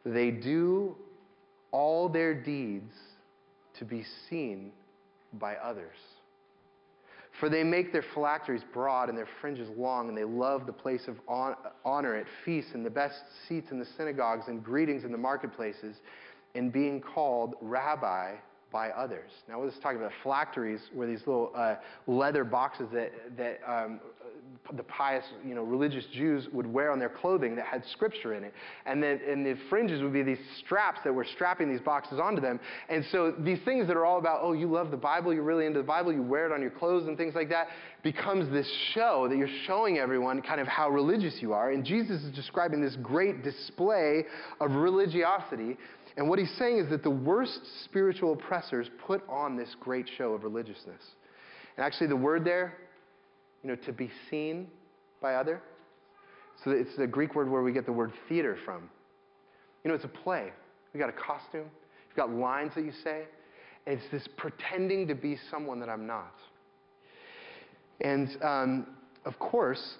they 0.04 0.30
do 0.30 0.96
all 1.70 2.08
their 2.08 2.34
deeds 2.34 2.94
to 3.78 3.84
be 3.84 4.04
seen 4.28 4.72
by 5.34 5.56
others. 5.56 5.96
For 7.38 7.48
they 7.48 7.62
make 7.62 7.92
their 7.92 8.04
phylacteries 8.14 8.62
broad 8.72 9.08
and 9.08 9.16
their 9.16 9.28
fringes 9.40 9.68
long, 9.76 10.08
and 10.08 10.18
they 10.18 10.24
love 10.24 10.66
the 10.66 10.72
place 10.72 11.06
of 11.06 11.18
honor 11.84 12.14
at 12.16 12.26
feasts 12.44 12.72
and 12.74 12.84
the 12.84 12.90
best 12.90 13.20
seats 13.46 13.70
in 13.70 13.78
the 13.78 13.86
synagogues 13.96 14.48
and 14.48 14.64
greetings 14.64 15.04
in 15.04 15.12
the 15.12 15.18
marketplaces, 15.18 15.96
and 16.54 16.72
being 16.72 17.00
called 17.00 17.54
rabbi 17.60 18.34
by 18.72 18.90
others. 18.90 19.30
Now, 19.48 19.60
we're 19.60 19.70
just 19.70 19.80
talking 19.80 19.98
about 19.98 20.12
phylacteries, 20.22 20.80
where 20.92 21.06
these 21.06 21.20
little 21.20 21.52
uh, 21.54 21.76
leather 22.06 22.44
boxes 22.44 22.88
that, 22.92 23.12
that 23.36 23.60
um, 23.66 24.00
the 24.76 24.82
pious, 24.82 25.24
you 25.46 25.54
know, 25.54 25.62
religious 25.62 26.04
Jews 26.12 26.46
would 26.52 26.66
wear 26.66 26.92
on 26.92 26.98
their 26.98 27.08
clothing 27.08 27.56
that 27.56 27.66
had 27.66 27.82
scripture 27.92 28.34
in 28.34 28.44
it. 28.44 28.52
And 28.86 29.02
then 29.02 29.20
and 29.26 29.44
the 29.44 29.56
fringes 29.70 30.02
would 30.02 30.12
be 30.12 30.22
these 30.22 30.38
straps 30.64 31.00
that 31.04 31.12
were 31.12 31.26
strapping 31.34 31.70
these 31.70 31.80
boxes 31.80 32.20
onto 32.20 32.40
them. 32.40 32.60
And 32.88 33.04
so 33.10 33.34
these 33.38 33.58
things 33.64 33.86
that 33.86 33.96
are 33.96 34.04
all 34.04 34.18
about, 34.18 34.40
oh, 34.42 34.52
you 34.52 34.70
love 34.70 34.90
the 34.90 34.96
Bible, 34.96 35.32
you're 35.32 35.42
really 35.42 35.66
into 35.66 35.78
the 35.78 35.86
Bible, 35.86 36.12
you 36.12 36.22
wear 36.22 36.46
it 36.46 36.52
on 36.52 36.60
your 36.60 36.70
clothes 36.70 37.08
and 37.08 37.16
things 37.16 37.34
like 37.34 37.48
that, 37.48 37.68
becomes 38.02 38.50
this 38.52 38.70
show 38.94 39.26
that 39.28 39.36
you're 39.36 39.48
showing 39.66 39.98
everyone 39.98 40.42
kind 40.42 40.60
of 40.60 40.66
how 40.66 40.90
religious 40.90 41.36
you 41.40 41.52
are. 41.52 41.70
And 41.70 41.84
Jesus 41.84 42.22
is 42.22 42.34
describing 42.34 42.80
this 42.80 42.96
great 43.02 43.42
display 43.42 44.24
of 44.60 44.72
religiosity. 44.72 45.76
And 46.16 46.28
what 46.28 46.38
he's 46.38 46.54
saying 46.58 46.78
is 46.78 46.90
that 46.90 47.02
the 47.02 47.10
worst 47.10 47.60
spiritual 47.84 48.32
oppressors 48.32 48.88
put 49.06 49.22
on 49.28 49.56
this 49.56 49.74
great 49.80 50.08
show 50.18 50.32
of 50.32 50.42
religiousness. 50.42 51.00
And 51.76 51.86
actually, 51.86 52.08
the 52.08 52.16
word 52.16 52.44
there, 52.44 52.74
you 53.62 53.70
know, 53.70 53.76
to 53.76 53.92
be 53.92 54.10
seen 54.30 54.68
by 55.20 55.34
other. 55.34 55.60
So 56.64 56.70
it's 56.70 56.96
the 56.96 57.06
Greek 57.06 57.34
word 57.34 57.50
where 57.50 57.62
we 57.62 57.72
get 57.72 57.86
the 57.86 57.92
word 57.92 58.12
theater 58.28 58.56
from. 58.64 58.88
You 59.84 59.88
know, 59.88 59.94
it's 59.94 60.04
a 60.04 60.08
play. 60.08 60.52
We 60.92 61.00
got 61.00 61.08
a 61.08 61.12
costume. 61.12 61.66
You've 62.08 62.16
got 62.16 62.30
lines 62.30 62.72
that 62.74 62.84
you 62.84 62.92
say. 63.04 63.24
It's 63.86 64.02
this 64.10 64.28
pretending 64.36 65.06
to 65.08 65.14
be 65.14 65.38
someone 65.50 65.80
that 65.80 65.88
I'm 65.88 66.06
not. 66.06 66.34
And 68.00 68.42
um, 68.42 68.86
of 69.24 69.38
course, 69.38 69.96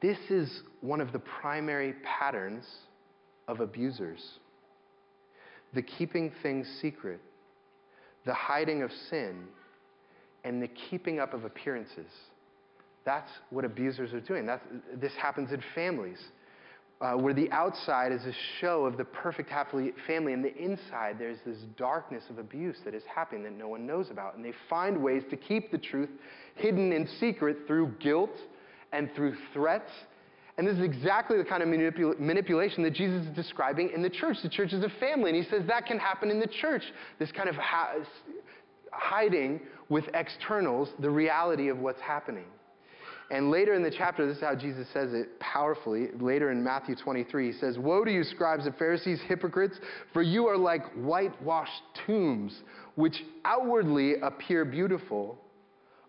this 0.00 0.18
is 0.30 0.62
one 0.80 1.00
of 1.00 1.12
the 1.12 1.18
primary 1.18 1.94
patterns 2.04 2.64
of 3.48 3.60
abusers 3.60 4.38
the 5.74 5.82
keeping 5.82 6.30
things 6.42 6.68
secret, 6.80 7.20
the 8.26 8.34
hiding 8.34 8.82
of 8.82 8.90
sin, 9.10 9.44
and 10.44 10.62
the 10.62 10.68
keeping 10.68 11.20
up 11.20 11.34
of 11.34 11.44
appearances. 11.44 12.10
That's 13.04 13.30
what 13.50 13.64
abusers 13.64 14.12
are 14.12 14.20
doing. 14.20 14.46
That's, 14.46 14.64
this 14.96 15.12
happens 15.14 15.52
in 15.52 15.62
families, 15.74 16.18
uh, 17.00 17.14
where 17.14 17.34
the 17.34 17.50
outside 17.50 18.12
is 18.12 18.24
a 18.26 18.34
show 18.60 18.84
of 18.84 18.96
the 18.96 19.04
perfect 19.04 19.50
happy 19.50 19.92
family, 20.06 20.32
and 20.32 20.44
the 20.44 20.56
inside 20.56 21.16
there's 21.18 21.38
this 21.44 21.58
darkness 21.76 22.24
of 22.30 22.38
abuse 22.38 22.76
that 22.84 22.94
is 22.94 23.02
happening 23.12 23.42
that 23.42 23.58
no 23.58 23.68
one 23.68 23.86
knows 23.86 24.10
about. 24.10 24.36
And 24.36 24.44
they 24.44 24.52
find 24.70 25.02
ways 25.02 25.24
to 25.30 25.36
keep 25.36 25.72
the 25.72 25.78
truth 25.78 26.10
hidden 26.54 26.92
in 26.92 27.08
secret 27.18 27.58
through 27.66 27.94
guilt 27.98 28.36
and 28.92 29.10
through 29.16 29.34
threats. 29.52 29.90
And 30.58 30.68
this 30.68 30.76
is 30.76 30.84
exactly 30.84 31.38
the 31.38 31.44
kind 31.44 31.62
of 31.62 31.68
manipul- 31.68 32.20
manipulation 32.20 32.82
that 32.84 32.92
Jesus 32.92 33.26
is 33.26 33.34
describing 33.34 33.90
in 33.92 34.02
the 34.02 34.10
church. 34.10 34.36
The 34.42 34.50
church 34.50 34.72
is 34.72 34.84
a 34.84 34.90
family, 35.00 35.30
and 35.30 35.44
he 35.44 35.48
says 35.50 35.62
that 35.66 35.86
can 35.86 35.98
happen 35.98 36.30
in 36.30 36.38
the 36.38 36.46
church. 36.46 36.82
This 37.18 37.32
kind 37.32 37.48
of 37.48 37.56
ha- 37.56 37.94
hiding 38.92 39.60
with 39.92 40.08
externals 40.14 40.88
the 41.00 41.10
reality 41.10 41.68
of 41.68 41.78
what's 41.78 42.00
happening. 42.00 42.46
And 43.30 43.50
later 43.50 43.74
in 43.74 43.82
the 43.82 43.90
chapter, 43.90 44.26
this 44.26 44.38
is 44.38 44.42
how 44.42 44.54
Jesus 44.54 44.86
says 44.90 45.12
it 45.12 45.38
powerfully. 45.38 46.08
Later 46.18 46.50
in 46.50 46.64
Matthew 46.64 46.96
23, 46.96 47.52
he 47.52 47.58
says, 47.58 47.78
Woe 47.78 48.02
to 48.02 48.10
you, 48.10 48.24
scribes 48.24 48.64
and 48.64 48.74
Pharisees, 48.76 49.20
hypocrites, 49.28 49.78
for 50.14 50.22
you 50.22 50.46
are 50.46 50.56
like 50.56 50.82
whitewashed 50.94 51.82
tombs, 52.06 52.62
which 52.94 53.22
outwardly 53.44 54.14
appear 54.22 54.64
beautiful, 54.64 55.36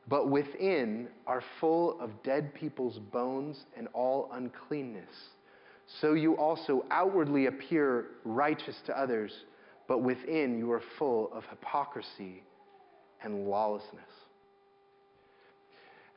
but 0.07 0.29
within 0.29 1.09
are 1.27 1.43
full 1.59 1.99
of 1.99 2.11
dead 2.23 2.53
people's 2.53 2.99
bones 2.99 3.65
and 3.77 3.89
all 3.93 4.29
uncleanness. 4.31 5.13
so 5.99 6.13
you 6.13 6.37
also 6.37 6.85
outwardly 6.89 7.47
appear 7.47 8.05
righteous 8.23 8.77
to 8.85 8.97
others, 8.97 9.31
but 9.89 10.01
within 10.01 10.57
you 10.57 10.71
are 10.71 10.81
full 10.97 11.29
of 11.33 11.43
hypocrisy 11.49 12.43
and 13.23 13.47
lawlessness. 13.47 14.01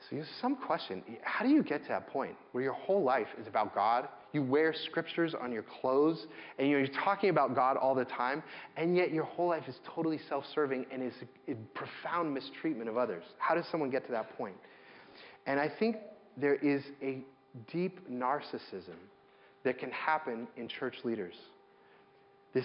So, 0.09 0.14
you 0.14 0.23
have 0.23 0.31
some 0.40 0.57
question 0.57 1.03
how 1.23 1.45
do 1.45 1.51
you 1.51 1.62
get 1.64 1.83
to 1.83 1.88
that 1.88 2.09
point 2.09 2.37
where 2.53 2.62
your 2.62 2.75
whole 2.75 3.03
life 3.03 3.27
is 3.40 3.47
about 3.47 3.75
God? 3.75 4.09
You 4.33 4.42
wear 4.42 4.73
scriptures 4.73 5.35
on 5.40 5.51
your 5.51 5.64
clothes, 5.81 6.27
and 6.59 6.69
you're 6.69 6.87
talking 6.87 7.31
about 7.31 7.55
God 7.55 7.77
all 7.77 7.95
the 7.95 8.05
time, 8.05 8.42
and 8.77 8.97
yet 8.97 9.11
your 9.11 9.25
whole 9.25 9.49
life 9.49 9.64
is 9.66 9.77
totally 9.95 10.21
self 10.29 10.45
serving 10.55 10.87
and 10.92 11.03
is 11.03 11.14
a 11.49 11.55
profound 11.75 12.33
mistreatment 12.33 12.88
of 12.88 12.97
others. 12.97 13.25
How 13.38 13.55
does 13.55 13.64
someone 13.71 13.90
get 13.90 14.05
to 14.07 14.12
that 14.12 14.37
point? 14.37 14.55
And 15.47 15.59
I 15.59 15.69
think 15.69 15.97
there 16.37 16.57
is 16.57 16.83
a 17.03 17.23
deep 17.73 18.09
narcissism 18.09 18.99
that 19.64 19.79
can 19.79 19.90
happen 19.90 20.47
in 20.57 20.69
church 20.69 20.97
leaders. 21.03 21.35
This 22.57 22.64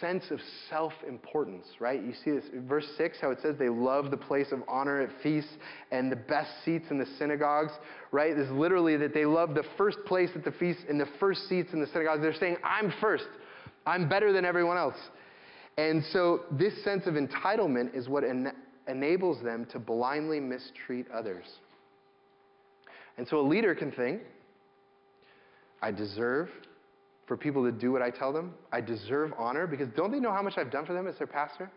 sense 0.00 0.24
of 0.30 0.38
self 0.68 0.92
importance, 1.08 1.64
right? 1.78 2.02
You 2.02 2.12
see 2.12 2.30
this 2.32 2.44
verse 2.68 2.86
6, 2.98 3.16
how 3.22 3.30
it 3.30 3.38
says 3.40 3.56
they 3.58 3.70
love 3.70 4.10
the 4.10 4.18
place 4.18 4.52
of 4.52 4.62
honor 4.68 5.00
at 5.00 5.08
feasts 5.22 5.50
and 5.90 6.12
the 6.12 6.16
best 6.16 6.50
seats 6.62 6.84
in 6.90 6.98
the 6.98 7.06
synagogues, 7.18 7.72
right? 8.12 8.36
This 8.36 8.48
is 8.48 8.52
literally 8.52 8.98
that 8.98 9.14
they 9.14 9.24
love 9.24 9.54
the 9.54 9.64
first 9.78 9.96
place 10.06 10.28
at 10.34 10.44
the 10.44 10.52
feast 10.52 10.80
and 10.90 11.00
the 11.00 11.08
first 11.18 11.48
seats 11.48 11.72
in 11.72 11.80
the 11.80 11.86
synagogues. 11.86 12.20
They're 12.20 12.34
saying, 12.34 12.58
I'm 12.62 12.92
first, 13.00 13.28
I'm 13.86 14.10
better 14.10 14.30
than 14.30 14.44
everyone 14.44 14.76
else. 14.76 14.98
And 15.78 16.04
so 16.12 16.42
this 16.50 16.84
sense 16.84 17.06
of 17.06 17.14
entitlement 17.14 17.94
is 17.94 18.10
what 18.10 18.24
en- 18.24 18.52
enables 18.88 19.42
them 19.42 19.66
to 19.72 19.78
blindly 19.78 20.38
mistreat 20.38 21.06
others. 21.10 21.46
And 23.16 23.26
so 23.26 23.40
a 23.40 23.46
leader 23.48 23.74
can 23.74 23.90
think, 23.90 24.20
I 25.80 25.92
deserve 25.92 26.50
for 27.30 27.36
people 27.36 27.62
to 27.62 27.70
do 27.70 27.92
what 27.92 28.02
I 28.02 28.10
tell 28.10 28.32
them. 28.32 28.52
I 28.72 28.80
deserve 28.80 29.32
honor 29.38 29.64
because 29.64 29.86
don't 29.94 30.10
they 30.10 30.18
know 30.18 30.32
how 30.32 30.42
much 30.42 30.54
I've 30.58 30.72
done 30.72 30.84
for 30.84 30.94
them 30.94 31.06
as 31.06 31.16
their 31.16 31.28
pastor? 31.28 31.70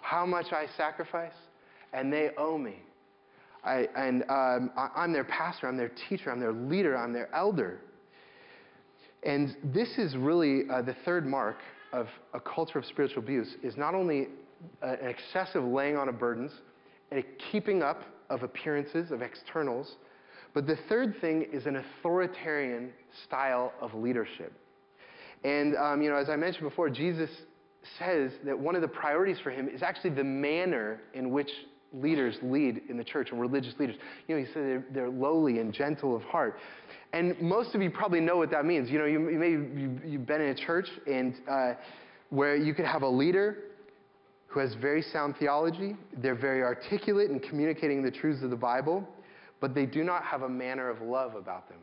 How 0.00 0.26
much 0.26 0.46
I 0.52 0.66
sacrifice? 0.76 1.36
And 1.92 2.12
they 2.12 2.30
owe 2.36 2.58
me. 2.58 2.80
I, 3.62 3.86
and 3.96 4.22
um, 4.22 4.72
I, 4.76 5.04
am 5.04 5.12
their 5.12 5.22
pastor, 5.22 5.68
I'm 5.68 5.76
their 5.76 5.92
teacher, 6.08 6.32
I'm 6.32 6.40
their 6.40 6.52
leader, 6.52 6.96
I'm 6.96 7.12
their 7.12 7.32
elder. 7.32 7.78
And 9.22 9.56
this 9.62 9.96
is 9.96 10.16
really 10.16 10.68
uh, 10.68 10.82
the 10.82 10.96
third 11.04 11.24
mark 11.24 11.58
of 11.92 12.08
a 12.34 12.40
culture 12.40 12.80
of 12.80 12.84
spiritual 12.84 13.22
abuse 13.22 13.54
is 13.62 13.76
not 13.76 13.94
only 13.94 14.26
an 14.82 15.08
excessive 15.08 15.62
laying 15.62 15.96
on 15.96 16.08
of 16.08 16.18
burdens, 16.18 16.50
and 17.12 17.20
a 17.20 17.52
keeping 17.52 17.80
up 17.80 18.02
of 18.28 18.42
appearances, 18.42 19.12
of 19.12 19.22
externals, 19.22 19.98
but 20.52 20.66
the 20.66 20.78
third 20.88 21.14
thing 21.20 21.46
is 21.52 21.66
an 21.66 21.76
authoritarian 21.76 22.90
style 23.24 23.72
of 23.80 23.94
leadership. 23.94 24.52
And, 25.46 25.76
um, 25.76 26.02
you 26.02 26.10
know, 26.10 26.16
as 26.16 26.28
I 26.28 26.34
mentioned 26.34 26.68
before, 26.68 26.90
Jesus 26.90 27.30
says 28.00 28.32
that 28.44 28.58
one 28.58 28.74
of 28.74 28.82
the 28.82 28.88
priorities 28.88 29.38
for 29.38 29.50
him 29.50 29.68
is 29.68 29.80
actually 29.80 30.10
the 30.10 30.24
manner 30.24 31.00
in 31.14 31.30
which 31.30 31.50
leaders 31.92 32.36
lead 32.42 32.80
in 32.88 32.96
the 32.96 33.04
church 33.04 33.28
and 33.30 33.40
religious 33.40 33.72
leaders. 33.78 33.94
You 34.26 34.34
know, 34.34 34.44
he 34.44 34.52
said 34.52 34.62
they're, 34.64 34.84
they're 34.92 35.08
lowly 35.08 35.60
and 35.60 35.72
gentle 35.72 36.16
of 36.16 36.22
heart. 36.22 36.58
And 37.12 37.40
most 37.40 37.76
of 37.76 37.80
you 37.80 37.90
probably 37.90 38.18
know 38.18 38.36
what 38.36 38.50
that 38.50 38.64
means. 38.64 38.90
You 38.90 38.98
know, 38.98 39.04
you, 39.04 39.30
you 39.30 39.40
you, 39.40 40.00
you've 40.04 40.26
been 40.26 40.40
in 40.40 40.48
a 40.48 40.66
church 40.66 40.88
and 41.06 41.34
uh, 41.48 41.74
where 42.30 42.56
you 42.56 42.74
could 42.74 42.86
have 42.86 43.02
a 43.02 43.08
leader 43.08 43.58
who 44.48 44.58
has 44.58 44.74
very 44.74 45.00
sound 45.00 45.36
theology. 45.38 45.94
They're 46.18 46.34
very 46.34 46.62
articulate 46.62 47.30
in 47.30 47.38
communicating 47.38 48.02
the 48.02 48.10
truths 48.10 48.42
of 48.42 48.50
the 48.50 48.56
Bible 48.56 49.06
but 49.60 49.74
they 49.74 49.86
do 49.86 50.04
not 50.04 50.24
have 50.24 50.42
a 50.42 50.48
manner 50.48 50.88
of 50.88 51.00
love 51.00 51.34
about 51.34 51.68
them. 51.68 51.78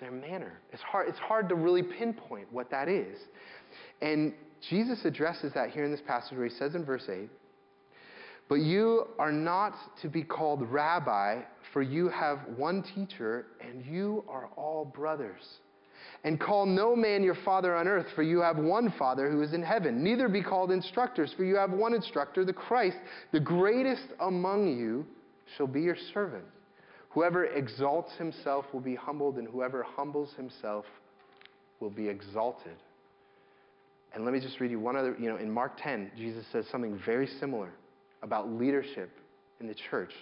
Their 0.00 0.10
manner. 0.10 0.60
It's 0.72 0.82
hard, 0.82 1.08
it's 1.08 1.18
hard 1.18 1.48
to 1.50 1.54
really 1.54 1.82
pinpoint 1.82 2.50
what 2.50 2.70
that 2.70 2.88
is. 2.88 3.18
And 4.00 4.32
Jesus 4.68 5.04
addresses 5.04 5.52
that 5.54 5.70
here 5.70 5.84
in 5.84 5.90
this 5.90 6.00
passage 6.06 6.36
where 6.36 6.46
he 6.46 6.54
says 6.54 6.74
in 6.74 6.84
verse 6.84 7.08
8, 7.08 7.28
But 8.48 8.56
you 8.56 9.08
are 9.18 9.32
not 9.32 9.74
to 10.02 10.08
be 10.08 10.22
called 10.22 10.62
rabbi, 10.62 11.42
for 11.72 11.82
you 11.82 12.08
have 12.08 12.38
one 12.56 12.82
teacher, 12.82 13.46
and 13.60 13.84
you 13.84 14.24
are 14.28 14.48
all 14.56 14.84
brothers. 14.84 15.42
And 16.24 16.38
call 16.38 16.66
no 16.66 16.94
man 16.94 17.22
your 17.22 17.36
father 17.44 17.74
on 17.74 17.88
earth, 17.88 18.06
for 18.14 18.22
you 18.22 18.40
have 18.40 18.56
one 18.56 18.92
Father 18.98 19.30
who 19.30 19.42
is 19.42 19.52
in 19.52 19.62
heaven. 19.62 20.02
Neither 20.02 20.28
be 20.28 20.42
called 20.42 20.70
instructors, 20.70 21.32
for 21.34 21.44
you 21.44 21.56
have 21.56 21.70
one 21.70 21.94
instructor, 21.94 22.44
the 22.44 22.52
Christ. 22.52 22.96
The 23.32 23.40
greatest 23.40 24.04
among 24.20 24.78
you 24.78 25.06
shall 25.56 25.66
be 25.66 25.82
your 25.82 25.96
servant. 26.12 26.44
Whoever 27.10 27.44
exalts 27.44 28.12
himself 28.18 28.66
will 28.72 28.80
be 28.80 28.94
humbled, 28.94 29.36
and 29.36 29.48
whoever 29.48 29.82
humbles 29.82 30.32
himself 30.36 30.84
will 31.80 31.90
be 31.90 32.08
exalted. 32.08 32.76
And 34.14 34.24
let 34.24 34.32
me 34.32 34.40
just 34.40 34.60
read 34.60 34.70
you 34.70 34.80
one 34.80 34.96
other, 34.96 35.16
you 35.18 35.28
know, 35.28 35.36
in 35.36 35.50
Mark 35.50 35.72
10, 35.82 36.12
Jesus 36.16 36.44
says 36.52 36.66
something 36.70 37.00
very 37.04 37.26
similar 37.38 37.70
about 38.22 38.50
leadership 38.50 39.10
in 39.60 39.66
the 39.66 39.74
church. 39.90 40.12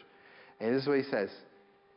And 0.60 0.74
this 0.74 0.82
is 0.82 0.88
what 0.88 0.98
he 0.98 1.04
says 1.04 1.30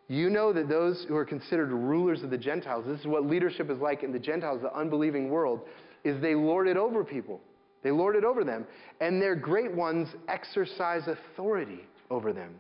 You 0.08 0.30
know 0.30 0.54
that 0.54 0.70
those 0.70 1.06
who 1.08 1.16
are 1.16 1.26
considered 1.26 1.72
rulers 1.72 2.24
of 2.24 2.30
the 2.30 2.38
Gentiles, 2.38 2.86
this 2.88 3.00
is 3.00 3.08
what 3.08 3.26
leadership 3.26 3.70
is 3.70 3.80
like 3.80 4.04
in 4.04 4.12
the 4.12 4.20
Gentiles, 4.20 4.62
the 4.62 4.76
unbelieving 4.76 5.30
world, 5.30 5.62
is 6.04 6.22
they 6.22 6.36
lord 6.36 6.68
it 6.68 6.78
over 6.78 7.04
people. 7.04 7.40
They 7.84 7.92
lord 7.92 8.16
it 8.16 8.24
over 8.24 8.44
them. 8.44 8.66
And 9.00 9.22
their 9.22 9.36
great 9.36 9.74
ones 9.74 10.08
exercise 10.28 11.04
authority 11.08 11.82
over 12.10 12.32
them. 12.34 12.56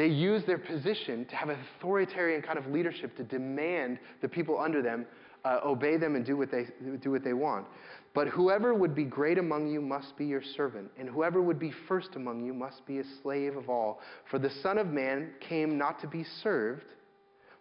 They 0.00 0.06
use 0.06 0.42
their 0.46 0.56
position 0.56 1.26
to 1.26 1.36
have 1.36 1.50
an 1.50 1.58
authoritarian 1.76 2.40
kind 2.40 2.58
of 2.58 2.66
leadership 2.68 3.14
to 3.18 3.22
demand 3.22 3.98
the 4.22 4.28
people 4.30 4.58
under 4.58 4.80
them 4.80 5.04
uh, 5.44 5.60
obey 5.62 5.98
them 5.98 6.16
and 6.16 6.24
do 6.24 6.38
what, 6.38 6.50
they, 6.50 6.68
do 7.02 7.10
what 7.10 7.22
they 7.22 7.34
want. 7.34 7.66
But 8.14 8.26
whoever 8.28 8.72
would 8.72 8.94
be 8.94 9.04
great 9.04 9.36
among 9.36 9.70
you 9.70 9.82
must 9.82 10.16
be 10.16 10.24
your 10.24 10.42
servant, 10.56 10.90
and 10.98 11.06
whoever 11.06 11.42
would 11.42 11.58
be 11.58 11.70
first 11.86 12.16
among 12.16 12.46
you 12.46 12.54
must 12.54 12.86
be 12.86 13.00
a 13.00 13.04
slave 13.22 13.58
of 13.58 13.68
all. 13.68 14.00
For 14.30 14.38
the 14.38 14.48
Son 14.62 14.78
of 14.78 14.86
Man 14.86 15.32
came 15.38 15.76
not 15.76 16.00
to 16.00 16.06
be 16.06 16.24
served, 16.42 16.86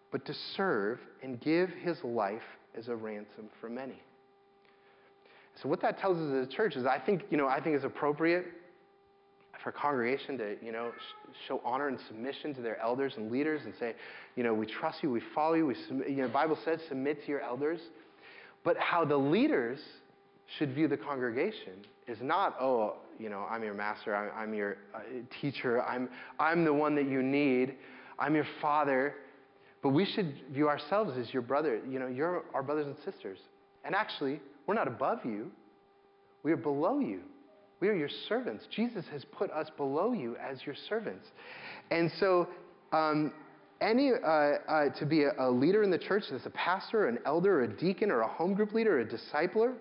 but 0.10 0.24
to 0.26 0.34
serve 0.56 1.00
and 1.22 1.42
give 1.42 1.70
his 1.72 2.02
life 2.06 2.42
as 2.74 2.88
a 2.88 2.96
ransom 2.96 3.50
for 3.60 3.70
many. 3.70 4.02
So 5.62 5.68
what 5.68 5.82
that 5.82 6.00
tells 6.00 6.18
us 6.18 6.32
as 6.42 6.48
a 6.48 6.50
church 6.50 6.78
is 6.78 6.86
I 6.86 7.00
think, 7.00 7.26
you 7.30 7.36
know, 7.36 7.50
I 7.50 7.60
think 7.60 7.76
it's 7.76 7.84
appropriate 7.84 8.46
for 9.64 9.70
a 9.70 9.74
congregation 9.74 10.38
to, 10.38 10.56
you 10.64 10.72
know, 10.72 10.92
sh- 10.92 11.36
show 11.48 11.62
honor 11.66 11.88
and 11.88 12.00
submission 12.08 12.54
to 12.56 12.62
their 12.62 12.80
elders 12.80 13.14
and 13.18 13.32
leaders 13.32 13.62
and 13.66 13.74
say, 13.80 13.94
you 14.36 14.44
know, 14.44 14.54
we 14.54 14.66
trust 14.66 15.04
you, 15.04 15.12
we 15.12 15.22
follow 15.36 15.56
you, 15.56 15.68
we 15.68 15.76
you 16.08 16.18
know, 16.18 16.28
the 16.28 16.34
Bible 16.34 16.58
says 16.64 16.80
submit 16.88 17.24
to 17.26 17.30
your 17.30 17.42
elders. 17.42 17.80
But 18.64 18.78
how 18.78 19.06
the 19.06 19.18
leaders 19.18 19.80
should 20.58 20.74
view 20.74 20.88
the 20.88 20.98
congregation 20.98 21.74
is 22.08 22.18
not, 22.22 22.56
oh, 22.60 22.96
you 23.20 23.30
know, 23.30 23.46
I'm 23.50 23.64
your 23.64 23.74
master, 23.74 24.16
I'm, 24.16 24.32
I'm 24.36 24.54
your 24.54 24.78
uh, 24.96 25.00
teacher, 25.42 25.84
I'm, 25.84 26.10
I'm 26.40 26.64
the 26.64 26.74
one 26.74 26.96
that 26.96 27.08
you 27.08 27.22
need, 27.22 27.76
I'm 28.18 28.36
your 28.36 28.48
father. 28.62 29.16
But 29.82 29.90
we 29.90 30.06
should 30.06 30.34
view 30.52 30.68
ourselves 30.68 31.18
as 31.18 31.32
your 31.34 31.42
brother. 31.42 31.80
You 31.90 32.00
know, 32.00 32.08
you're 32.08 32.44
our 32.54 32.64
brothers 32.64 32.88
and 32.88 32.96
sisters. 33.06 33.40
And 33.86 33.96
actually, 33.96 34.42
we're 34.68 34.74
not 34.74 34.88
above 34.88 35.20
you, 35.24 35.52
we 36.44 36.52
are 36.52 36.58
below 36.58 37.00
you. 37.00 37.22
We 37.80 37.88
are 37.88 37.96
your 37.96 38.10
servants. 38.28 38.66
Jesus 38.76 39.06
has 39.12 39.24
put 39.32 39.50
us 39.52 39.70
below 39.78 40.12
you 40.12 40.36
as 40.36 40.60
your 40.66 40.76
servants. 40.90 41.26
And 41.92 42.12
so, 42.20 42.48
um, 42.92 43.34
any, 43.82 44.12
uh, 44.12 44.28
uh, 44.28 44.90
to 45.00 45.06
be 45.06 45.24
a, 45.24 45.32
a, 45.40 45.50
leader 45.50 45.84
in 45.84 45.90
the 45.90 45.98
church, 45.98 46.24
as 46.34 46.46
a 46.46 46.50
pastor, 46.50 47.08
an 47.08 47.20
elder, 47.26 47.62
a 47.62 47.68
deacon, 47.68 48.12
or 48.12 48.22
a 48.22 48.28
home 48.28 48.54
group 48.54 48.74
leader, 48.74 49.00
a 49.00 49.06
discipler, 49.06 49.76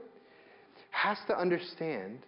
has 0.90 1.18
to 1.26 1.36
understand 1.36 2.20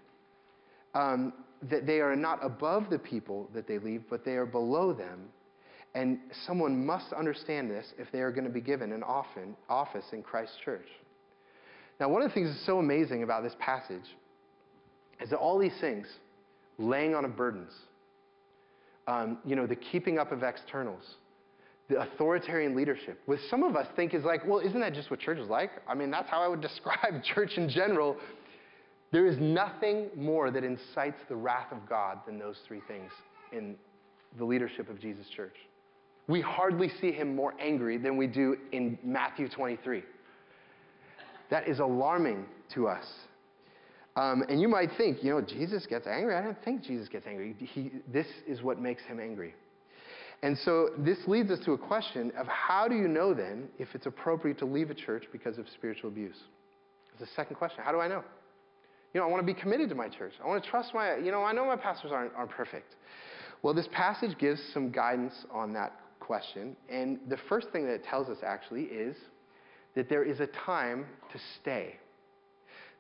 um, 0.95 1.33
that 1.71 1.87
they 1.87 2.01
are 2.01 2.17
not 2.17 2.45
above 2.45 2.91
the 2.91 2.99
people 2.99 3.49
that 3.55 3.69
they 3.69 3.79
lead, 3.79 4.03
but 4.11 4.25
they 4.25 4.33
are 4.33 4.47
below 4.47 4.93
them. 4.93 5.29
And 5.95 6.19
someone 6.47 6.85
must 6.85 7.13
understand 7.13 7.71
this 7.71 7.87
if 7.99 8.11
they 8.13 8.21
are 8.21 8.31
going 8.31 8.45
to 8.45 8.51
be 8.51 8.61
given 8.61 8.93
an 8.93 9.03
often, 9.03 9.57
office 9.69 10.05
in 10.13 10.23
Christ's 10.23 10.57
church. 10.65 10.87
Now, 11.99 12.09
one 12.09 12.23
of 12.23 12.29
the 12.29 12.35
things 12.35 12.49
that's 12.49 12.65
so 12.67 12.79
amazing 12.79 13.23
about 13.23 13.43
this 13.43 13.55
passage 13.59 14.05
is 15.21 15.33
all 15.33 15.59
these 15.59 15.79
things, 15.81 16.07
laying 16.79 17.15
on 17.15 17.25
of 17.25 17.37
burdens, 17.37 17.73
um, 19.07 19.39
you 19.45 19.57
know, 19.57 19.67
the 19.67 19.77
keeping 19.77 20.19
up 20.19 20.33
of 20.33 20.43
externals, 20.43 21.03
the 21.89 22.01
authoritarian 22.01 22.77
leadership, 22.77 23.21
which 23.27 23.41
some 23.51 23.63
of 23.63 23.77
us 23.77 23.87
think 23.97 24.15
is 24.15 24.25
like, 24.25 24.47
well, 24.47 24.61
isn't 24.61 24.81
that 24.81 24.95
just 24.95 25.11
what 25.11 25.21
church 25.21 25.39
is 25.39 25.49
like? 25.49 25.71
I 25.89 25.95
mean, 25.95 26.11
that's 26.11 26.29
how 26.29 26.41
I 26.41 26.49
would 26.49 26.61
describe 26.71 27.23
church 27.23 27.53
in 27.57 27.69
general. 27.69 28.17
There 29.13 29.27
is 29.27 29.39
nothing 29.39 30.09
more 30.17 30.51
that 30.51 30.63
incites 30.63 31.19
the 31.29 31.35
wrath 31.35 31.73
of 31.73 31.89
God 31.89 32.19
than 32.27 32.39
those 32.39 32.57
three 32.67 32.81
things 32.87 33.11
in 33.53 33.75
the 34.39 34.45
leadership 34.45 34.89
of 34.89 35.01
Jesus' 35.01 35.29
church. 35.29 35.57
We 36.29 36.41
hardly 36.41 36.89
see 37.01 37.11
him 37.11 37.35
more 37.35 37.55
angry 37.59 37.97
than 37.97 38.17
we 38.17 38.29
do 38.29 38.57
in 38.71 38.97
Matthew 39.03 39.49
23. 39.49 40.05
That 41.51 41.69
is 41.69 41.81
alarming 41.81 42.47
to 42.75 42.87
us. 42.87 43.05
Um, 44.17 44.45
and 44.49 44.61
you 44.61 44.69
might 44.69 44.91
think, 44.97 45.23
you 45.23 45.31
know, 45.31 45.41
Jesus 45.41 45.87
gets 45.87 46.07
angry. 46.07 46.35
I 46.35 46.43
don't 46.43 46.61
think 46.65 46.83
Jesus 46.83 47.09
gets 47.09 47.27
angry. 47.27 47.55
He, 47.59 47.93
this 48.13 48.27
is 48.47 48.63
what 48.63 48.81
makes 48.81 49.03
him 49.05 49.21
angry. 49.21 49.55
And 50.43 50.57
so 50.59 50.91
this 50.99 51.19
leads 51.27 51.51
us 51.51 51.59
to 51.67 51.73
a 51.73 51.79
question 51.79 52.33
of 52.37 52.47
how 52.47 52.89
do 52.89 52.97
you 52.97 53.09
know 53.09 53.35
then 53.35 53.69
if 53.79 53.89
it's 53.95 54.07
appropriate 54.07 54.59
to 54.61 54.65
leave 54.65 54.91
a 54.91 54.95
church 54.95 55.25
because 55.33 55.59
of 55.59 55.67
spiritual 55.75 56.11
abuse? 56.11 56.37
It's 57.13 57.21
the 57.21 57.35
second 57.37 57.57
question. 57.57 57.83
How 57.85 57.93
do 57.93 58.01
I 58.01 58.09
know? 58.09 58.25
You 59.13 59.21
know, 59.21 59.27
I 59.27 59.31
want 59.31 59.47
to 59.47 59.55
be 59.55 59.59
committed 59.59 59.89
to 59.91 59.95
my 59.95 60.09
church. 60.09 60.33
I 60.43 60.47
want 60.47 60.63
to 60.63 60.71
trust 60.71 60.95
my, 60.95 61.17
you 61.17 61.31
know, 61.31 61.43
I 61.43 61.53
know 61.53 61.67
my 61.67 61.77
pastors 61.77 62.11
aren't, 62.13 62.33
aren't 62.35 62.51
perfect. 62.51 62.95
Well, 63.63 63.75
this 63.75 63.89
passage 63.93 64.39
gives 64.39 64.61
some 64.73 64.91
guidance 64.91 65.35
on 65.53 65.73
that 65.75 66.01
question. 66.21 66.77
And 66.89 67.19
the 67.29 67.37
first 67.49 67.69
thing 67.71 67.85
that 67.87 67.95
it 67.95 68.05
tells 68.05 68.29
us 68.29 68.39
actually 68.45 68.85
is 68.85 69.17
that 69.95 70.09
there 70.09 70.25
is 70.25 70.41
a 70.41 70.47
time 70.47 71.07
to 71.33 71.39
stay. 71.61 71.97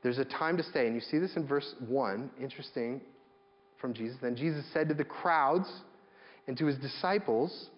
There's 0.02 0.18
a 0.18 0.24
time 0.24 0.56
to 0.56 0.62
stay. 0.62 0.86
And 0.86 0.94
you 0.94 1.00
see 1.00 1.18
this 1.18 1.36
in 1.36 1.46
verse 1.46 1.74
1, 1.86 2.30
interesting 2.40 3.00
from 3.80 3.94
Jesus. 3.94 4.16
Then 4.20 4.36
Jesus 4.36 4.64
said 4.72 4.88
to 4.88 4.94
the 4.94 5.04
crowds 5.04 5.68
and 6.46 6.56
to 6.58 6.66
his 6.66 6.76
disciples, 6.78 7.70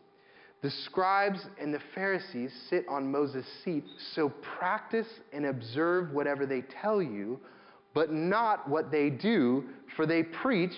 The 0.63 0.71
scribes 0.71 1.41
and 1.61 1.75
the 1.75 1.81
Pharisees 1.95 2.53
sit 2.71 2.87
on 2.89 3.11
Moses' 3.11 3.47
seat, 3.65 3.85
so 4.15 4.33
practice 4.59 5.09
and 5.33 5.47
observe 5.47 6.13
whatever 6.13 6.47
they 6.47 6.63
tell 6.83 7.03
you, 7.03 7.41
but 7.95 8.13
not 8.13 8.69
what 8.69 8.91
they 8.91 9.11
do, 9.11 9.65
for 9.97 10.07
they 10.07 10.23
preach, 10.23 10.75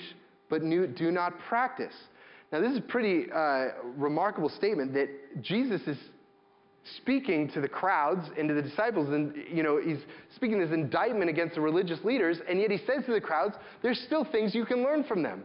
but 0.49 0.63
do 0.63 1.11
not 1.11 1.39
practice. 1.49 1.95
Now, 2.53 2.61
this 2.61 2.73
is 2.73 2.79
a 2.79 2.83
pretty 2.83 3.31
uh, 3.33 3.67
remarkable 3.97 4.49
statement 4.49 4.95
that 4.95 5.09
Jesus 5.43 5.81
is 5.87 5.99
speaking 6.97 7.51
to 7.51 7.61
the 7.61 7.69
crowds 7.69 8.29
and 8.39 8.49
to 8.49 8.55
the 8.55 8.63
disciples, 8.63 9.09
and 9.09 9.35
you 9.51 9.63
know, 9.63 9.81
he's 9.83 9.99
speaking 10.35 10.59
this 10.59 10.71
indictment 10.71 11.31
against 11.31 11.55
the 11.55 11.61
religious 11.61 12.03
leaders, 12.05 12.39
and 12.49 12.61
yet 12.61 12.71
he 12.71 12.79
says 12.79 13.05
to 13.07 13.13
the 13.13 13.21
crowds, 13.21 13.57
there's 13.83 14.01
still 14.01 14.25
things 14.25 14.55
you 14.55 14.65
can 14.65 14.83
learn 14.83 15.05
from 15.05 15.23
them. 15.23 15.45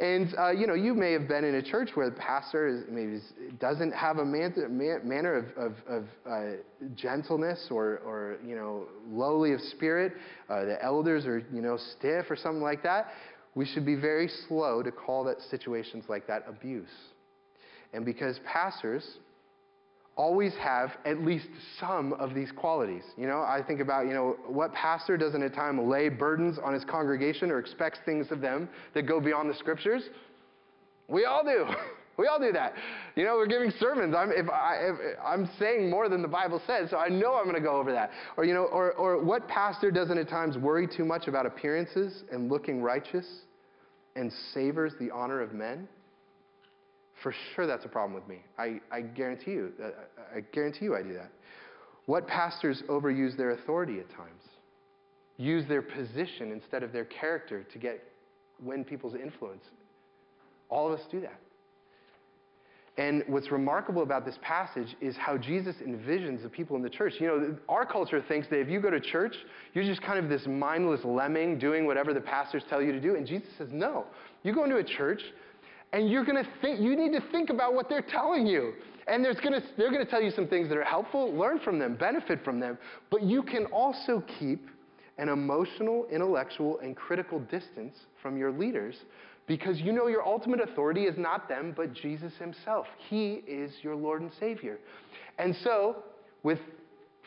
And 0.00 0.34
uh, 0.38 0.50
you 0.50 0.66
know, 0.66 0.74
you 0.74 0.94
may 0.94 1.12
have 1.12 1.28
been 1.28 1.44
in 1.44 1.56
a 1.56 1.62
church 1.62 1.90
where 1.94 2.08
the 2.08 2.16
pastor 2.16 2.66
is, 2.66 2.84
maybe 2.90 3.20
doesn't 3.60 3.92
have 3.92 4.18
a 4.18 4.24
man, 4.24 4.54
man, 4.70 5.06
manner 5.06 5.34
of, 5.36 5.44
of, 5.56 5.74
of 5.86 6.04
uh, 6.28 6.56
gentleness 6.94 7.68
or, 7.70 7.98
or 7.98 8.38
you 8.44 8.56
know 8.56 8.86
lowly 9.10 9.52
of 9.52 9.60
spirit. 9.60 10.14
Uh, 10.48 10.64
the 10.64 10.82
elders 10.82 11.26
are 11.26 11.44
you 11.52 11.60
know 11.60 11.76
stiff 11.76 12.30
or 12.30 12.36
something 12.36 12.62
like 12.62 12.82
that. 12.82 13.08
We 13.54 13.66
should 13.66 13.84
be 13.84 13.96
very 13.96 14.30
slow 14.48 14.82
to 14.82 14.90
call 14.90 15.24
that 15.24 15.42
situations 15.50 16.04
like 16.08 16.26
that 16.26 16.46
abuse. 16.48 16.88
And 17.92 18.06
because 18.06 18.40
pastors 18.50 19.06
always 20.16 20.52
have 20.54 20.90
at 21.04 21.20
least 21.22 21.46
some 21.80 22.12
of 22.14 22.34
these 22.34 22.52
qualities. 22.52 23.02
You 23.16 23.26
know, 23.26 23.40
I 23.40 23.62
think 23.66 23.80
about, 23.80 24.06
you 24.06 24.12
know, 24.12 24.36
what 24.46 24.72
pastor 24.74 25.16
doesn't 25.16 25.42
at 25.42 25.54
time 25.54 25.88
lay 25.88 26.08
burdens 26.08 26.58
on 26.62 26.74
his 26.74 26.84
congregation 26.84 27.50
or 27.50 27.58
expects 27.58 27.98
things 28.04 28.30
of 28.30 28.40
them 28.40 28.68
that 28.94 29.02
go 29.02 29.20
beyond 29.20 29.48
the 29.48 29.54
scriptures? 29.54 30.02
We 31.08 31.24
all 31.24 31.42
do. 31.44 31.66
We 32.18 32.26
all 32.26 32.38
do 32.38 32.52
that. 32.52 32.74
You 33.16 33.24
know, 33.24 33.36
we're 33.36 33.46
giving 33.46 33.72
sermons. 33.80 34.14
I'm, 34.14 34.30
if 34.32 34.48
I, 34.50 34.76
if 34.82 35.18
I'm 35.24 35.48
saying 35.58 35.88
more 35.88 36.10
than 36.10 36.20
the 36.20 36.28
Bible 36.28 36.60
says, 36.66 36.90
so 36.90 36.98
I 36.98 37.08
know 37.08 37.36
I'm 37.36 37.44
going 37.44 37.56
to 37.56 37.62
go 37.62 37.76
over 37.76 37.90
that. 37.92 38.10
Or, 38.36 38.44
you 38.44 38.52
know, 38.52 38.64
or, 38.64 38.92
or 38.92 39.24
what 39.24 39.48
pastor 39.48 39.90
doesn't 39.90 40.18
at 40.18 40.28
times 40.28 40.58
worry 40.58 40.86
too 40.86 41.06
much 41.06 41.26
about 41.26 41.46
appearances 41.46 42.24
and 42.30 42.50
looking 42.50 42.82
righteous 42.82 43.26
and 44.14 44.30
savors 44.52 44.92
the 45.00 45.10
honor 45.10 45.40
of 45.40 45.54
men? 45.54 45.88
For 47.22 47.34
sure, 47.54 47.66
that's 47.66 47.84
a 47.84 47.88
problem 47.88 48.14
with 48.14 48.28
me. 48.28 48.42
I, 48.58 48.80
I 48.90 49.00
guarantee 49.00 49.52
you. 49.52 49.72
Uh, 49.82 49.90
I 50.36 50.40
guarantee 50.52 50.86
you 50.86 50.96
I 50.96 51.02
do 51.02 51.12
that. 51.14 51.30
What 52.06 52.26
pastors 52.26 52.82
overuse 52.88 53.36
their 53.36 53.50
authority 53.50 54.00
at 54.00 54.10
times? 54.10 54.42
Use 55.36 55.66
their 55.68 55.82
position 55.82 56.50
instead 56.52 56.82
of 56.82 56.92
their 56.92 57.04
character 57.04 57.64
to 57.72 57.78
get 57.78 58.02
win 58.60 58.84
people's 58.84 59.14
influence. 59.14 59.64
All 60.68 60.92
of 60.92 60.98
us 60.98 61.06
do 61.10 61.20
that. 61.20 61.38
And 62.98 63.24
what's 63.26 63.50
remarkable 63.50 64.02
about 64.02 64.26
this 64.26 64.36
passage 64.42 64.96
is 65.00 65.16
how 65.16 65.38
Jesus 65.38 65.76
envisions 65.76 66.42
the 66.42 66.48
people 66.50 66.76
in 66.76 66.82
the 66.82 66.90
church. 66.90 67.14
You 67.18 67.26
know, 67.26 67.56
our 67.66 67.86
culture 67.86 68.22
thinks 68.28 68.48
that 68.48 68.60
if 68.60 68.68
you 68.68 68.80
go 68.80 68.90
to 68.90 69.00
church, 69.00 69.34
you're 69.72 69.84
just 69.84 70.02
kind 70.02 70.18
of 70.18 70.28
this 70.28 70.46
mindless 70.46 71.00
lemming 71.02 71.58
doing 71.58 71.86
whatever 71.86 72.12
the 72.12 72.20
pastors 72.20 72.62
tell 72.68 72.82
you 72.82 72.92
to 72.92 73.00
do. 73.00 73.16
And 73.16 73.26
Jesus 73.26 73.48
says, 73.56 73.68
no. 73.72 74.04
You 74.42 74.54
go 74.54 74.64
into 74.64 74.76
a 74.76 74.84
church, 74.84 75.22
and 75.92 76.08
you're 76.08 76.24
going 76.24 76.42
to 76.42 76.50
think, 76.60 76.80
you 76.80 76.96
need 76.96 77.12
to 77.12 77.22
think 77.30 77.50
about 77.50 77.74
what 77.74 77.88
they're 77.88 78.02
telling 78.02 78.46
you. 78.46 78.72
And 79.08 79.24
there's 79.24 79.40
gonna, 79.40 79.60
they're 79.76 79.90
going 79.90 80.04
to 80.04 80.10
tell 80.10 80.22
you 80.22 80.30
some 80.30 80.46
things 80.46 80.68
that 80.68 80.78
are 80.78 80.84
helpful, 80.84 81.32
learn 81.34 81.58
from 81.60 81.78
them, 81.78 81.96
benefit 81.96 82.44
from 82.44 82.60
them. 82.60 82.78
But 83.10 83.22
you 83.22 83.42
can 83.42 83.66
also 83.66 84.22
keep 84.38 84.68
an 85.18 85.28
emotional, 85.28 86.06
intellectual, 86.10 86.78
and 86.80 86.96
critical 86.96 87.40
distance 87.40 87.96
from 88.22 88.36
your 88.36 88.50
leaders 88.50 88.96
because 89.46 89.80
you 89.80 89.92
know 89.92 90.06
your 90.06 90.26
ultimate 90.26 90.60
authority 90.60 91.04
is 91.04 91.18
not 91.18 91.48
them, 91.48 91.74
but 91.76 91.92
Jesus 91.92 92.32
himself. 92.38 92.86
He 93.10 93.42
is 93.46 93.72
your 93.82 93.96
Lord 93.96 94.22
and 94.22 94.30
Savior. 94.38 94.78
And 95.38 95.54
so, 95.62 95.96
with 96.42 96.60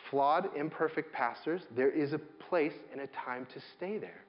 flawed, 0.09 0.49
imperfect 0.55 1.13
pastors, 1.13 1.61
there 1.75 1.91
is 1.91 2.13
a 2.13 2.17
place 2.17 2.73
and 2.91 3.01
a 3.01 3.07
time 3.07 3.45
to 3.53 3.61
stay 3.75 3.97
there. 3.97 4.23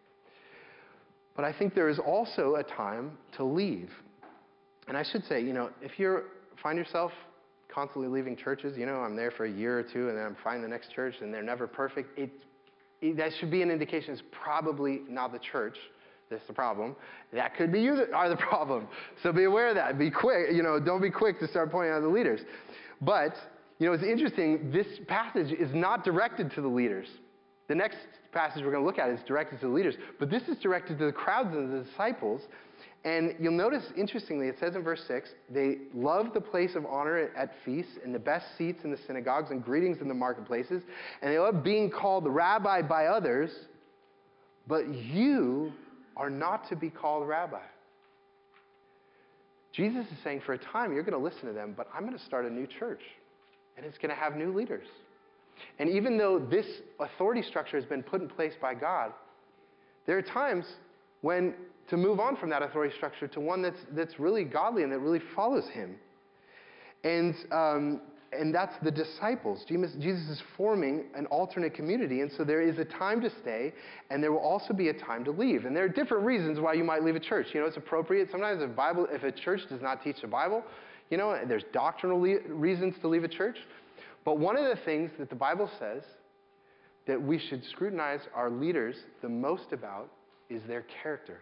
But 1.37 1.45
I 1.45 1.53
think 1.53 1.75
there 1.75 1.89
is 1.89 1.99
also 1.99 2.57
a 2.57 2.63
time 2.63 3.19
to 3.37 3.45
leave. 3.45 3.91
And 4.89 4.97
I 4.97 5.03
should 5.03 5.25
say, 5.27 5.41
you 5.41 5.53
know, 5.53 5.71
if 5.83 5.99
you 5.99 6.23
find 6.63 6.79
yourself 6.79 7.13
constantly 7.73 8.09
leaving 8.09 8.37
churches, 8.37 8.77
you 8.77 8.87
know, 8.87 8.97
I'm 8.97 9.17
there 9.17 9.31
for 9.31 9.45
a 9.45 9.51
year 9.51 9.79
or 9.79 9.83
two 9.83 10.09
and 10.09 10.17
then 10.17 10.25
I'm 10.25 10.37
finding 10.43 10.63
the 10.63 10.69
next 10.69 10.93
church 10.93 11.15
and 11.21 11.33
they're 11.33 11.43
never 11.43 11.67
perfect, 11.67 12.19
it, 12.19 12.31
it, 13.01 13.17
that 13.17 13.33
should 13.39 13.51
be 13.51 13.63
an 13.63 13.71
indication 13.71 14.15
it's 14.15 14.23
probably 14.31 15.03
not 15.09 15.33
the 15.33 15.39
church 15.39 15.77
that's 16.31 16.47
the 16.47 16.53
problem. 16.53 16.97
That 17.33 17.55
could 17.57 17.73
be 17.73 17.81
you 17.81 17.97
that 17.97 18.13
are 18.13 18.29
the 18.29 18.37
problem. 18.49 18.89
So 19.23 19.33
be 19.33 19.45
aware 19.45 19.69
of 19.69 19.75
that. 19.77 19.99
Be 19.99 20.11
quick, 20.11 20.53
you 20.53 20.63
know, 20.63 20.81
don't 20.81 21.03
be 21.03 21.11
quick 21.11 21.39
to 21.41 21.49
start 21.49 21.71
pointing 21.71 21.93
out 21.93 22.01
the 22.01 22.09
leaders. 22.09 22.41
But, 23.01 23.37
you 23.79 23.87
know, 23.87 23.93
it's 23.93 24.03
interesting, 24.03 24.71
this 24.73 24.87
passage 25.07 25.53
is 25.53 25.73
not 25.75 26.05
directed 26.05 26.51
to 26.53 26.63
the 26.63 26.69
leaders. 26.69 27.09
The 27.69 27.75
next 27.75 27.99
passage 28.33 28.63
we're 28.65 28.71
going 28.71 28.83
to 28.83 28.87
look 28.87 28.99
at 28.99 29.11
is 29.11 29.21
directed 29.27 29.61
to 29.61 29.67
the 29.67 29.73
leaders, 29.73 29.95
but 30.19 30.31
this 30.31 30.43
is 30.45 30.57
directed 30.59 30.99
to 30.99 31.07
the 31.07 31.13
crowds 31.13 31.55
and 31.55 31.73
the 31.73 31.85
disciples 31.85 32.43
and 33.07 33.37
you'll 33.39 33.53
notice, 33.53 33.85
interestingly, 33.97 34.49
it 34.49 34.57
says 34.59 34.75
in 34.75 34.83
verse 34.83 35.01
6 35.07 35.31
they 35.49 35.77
love 35.95 36.35
the 36.35 36.41
place 36.41 36.75
of 36.75 36.85
honor 36.87 37.31
at 37.37 37.53
feasts 37.65 37.93
and 38.05 38.13
the 38.13 38.19
best 38.19 38.45
seats 38.59 38.81
in 38.83 38.91
the 38.91 38.99
synagogues 39.07 39.53
and 39.53 39.65
greetings 39.65 39.99
in 40.01 40.09
the 40.09 40.15
marketplaces. 40.15 40.83
And 41.23 41.33
they 41.33 41.39
love 41.39 41.63
being 41.63 41.89
called 41.89 42.27
rabbi 42.27 42.83
by 42.83 43.07
others, 43.07 43.53
but 44.67 44.93
you 44.93 45.73
are 46.17 46.29
not 46.29 46.69
to 46.71 46.75
be 46.75 46.91
called 46.91 47.29
rabbi. 47.29 47.63
Jesus 49.73 50.05
is 50.07 50.19
saying, 50.25 50.43
for 50.45 50.55
a 50.55 50.59
time, 50.59 50.93
you're 50.93 51.05
going 51.05 51.13
to 51.13 51.25
listen 51.25 51.47
to 51.47 51.53
them, 51.53 51.75
but 51.77 51.87
I'm 51.95 52.05
going 52.05 52.19
to 52.19 52.25
start 52.25 52.45
a 52.45 52.51
new 52.51 52.67
church, 52.67 53.03
and 53.77 53.87
it's 53.87 53.99
going 53.99 54.09
to 54.09 54.21
have 54.21 54.35
new 54.35 54.53
leaders. 54.53 54.89
And 55.79 55.89
even 55.89 56.19
though 56.19 56.41
this 56.41 56.67
authority 56.99 57.43
structure 57.43 57.77
has 57.77 57.87
been 57.87 58.03
put 58.03 58.21
in 58.21 58.29
place 58.29 58.55
by 58.61 58.75
God, 58.75 59.13
there 60.07 60.19
are 60.19 60.23
times 60.23 60.65
when 61.21 61.55
to 61.89 61.97
move 61.97 62.19
on 62.21 62.37
from 62.37 62.51
that 62.51 62.63
authority 62.63 62.95
structure 62.97 63.29
to 63.29 63.41
one 63.41 63.63
that's, 63.63 63.79
that's 63.93 64.19
really 64.19 64.45
godly 64.45 64.83
and 64.83 64.93
that 64.93 64.99
really 64.99 65.23
follows 65.35 65.69
him. 65.69 65.97
And, 67.05 67.35
um, 67.53 68.01
and 68.33 68.55
that's 68.55 68.75
the 68.83 68.91
disciples. 68.91 69.65
Jesus, 69.69 69.95
is 69.95 70.43
forming 70.57 71.05
an 71.15 71.27
alternate 71.27 71.75
community, 71.75 72.21
and 72.21 72.31
so 72.37 72.45
there 72.45 72.61
is 72.61 72.79
a 72.79 72.85
time 72.85 73.21
to 73.21 73.31
stay, 73.41 73.73
and 74.11 74.23
there 74.23 74.33
will 74.33 74.41
also 74.41 74.75
be 74.75 74.89
a 74.89 74.93
time 74.93 75.25
to 75.25 75.31
leave. 75.31 75.65
And 75.65 75.77
there 75.77 75.85
are 75.85 75.89
different 75.89 76.25
reasons 76.25 76.59
why 76.59 76.75
you 76.75 76.85
might 76.85 77.05
leave 77.05 77.17
a 77.17 77.21
church. 77.21 77.49
You 77.53 77.61
know, 77.61 77.67
it's 77.67 77.77
appropriate. 77.77 78.29
Sometimes 78.31 78.63
if, 78.63 78.75
Bible, 78.75 79.07
if 79.11 79.23
a 79.23 79.33
church 79.33 79.61
does 79.69 79.81
not 79.81 80.03
teach 80.03 80.21
the 80.21 80.27
Bible, 80.27 80.65
you 81.11 81.17
know, 81.17 81.39
there's 81.47 81.65
doctrinal 81.73 82.21
le- 82.21 82.41
reasons 82.49 82.95
to 83.01 83.09
leave 83.09 83.25
a 83.25 83.29
church. 83.29 83.59
But 84.25 84.39
one 84.39 84.57
of 84.57 84.65
the 84.65 84.83
things 84.85 85.13
that 85.19 85.31
the 85.31 85.37
Bible 85.37 85.71
says 85.79 86.03
that 87.07 87.21
we 87.23 87.39
should 87.39 87.63
scrutinize 87.71 88.21
our 88.35 88.51
leaders 88.51 88.97
the 89.23 89.29
most 89.29 89.73
about 89.73 90.11
is 90.51 90.61
their 90.67 90.85
character. 91.03 91.39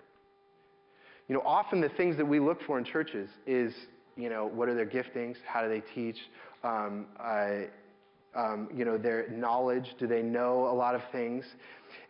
You 1.28 1.34
know, 1.34 1.42
often 1.44 1.80
the 1.80 1.88
things 1.90 2.16
that 2.16 2.26
we 2.26 2.38
look 2.38 2.60
for 2.66 2.78
in 2.78 2.84
churches 2.84 3.30
is, 3.46 3.72
you 4.16 4.28
know, 4.28 4.46
what 4.46 4.68
are 4.68 4.74
their 4.74 4.86
giftings? 4.86 5.36
How 5.46 5.62
do 5.62 5.68
they 5.68 5.82
teach? 5.94 6.18
Um, 6.62 7.06
um, 8.34 8.68
you 8.74 8.84
know, 8.84 8.98
their 8.98 9.28
knowledge. 9.30 9.94
Do 9.98 10.06
they 10.06 10.22
know 10.22 10.66
a 10.66 10.74
lot 10.74 10.94
of 10.94 11.02
things? 11.12 11.44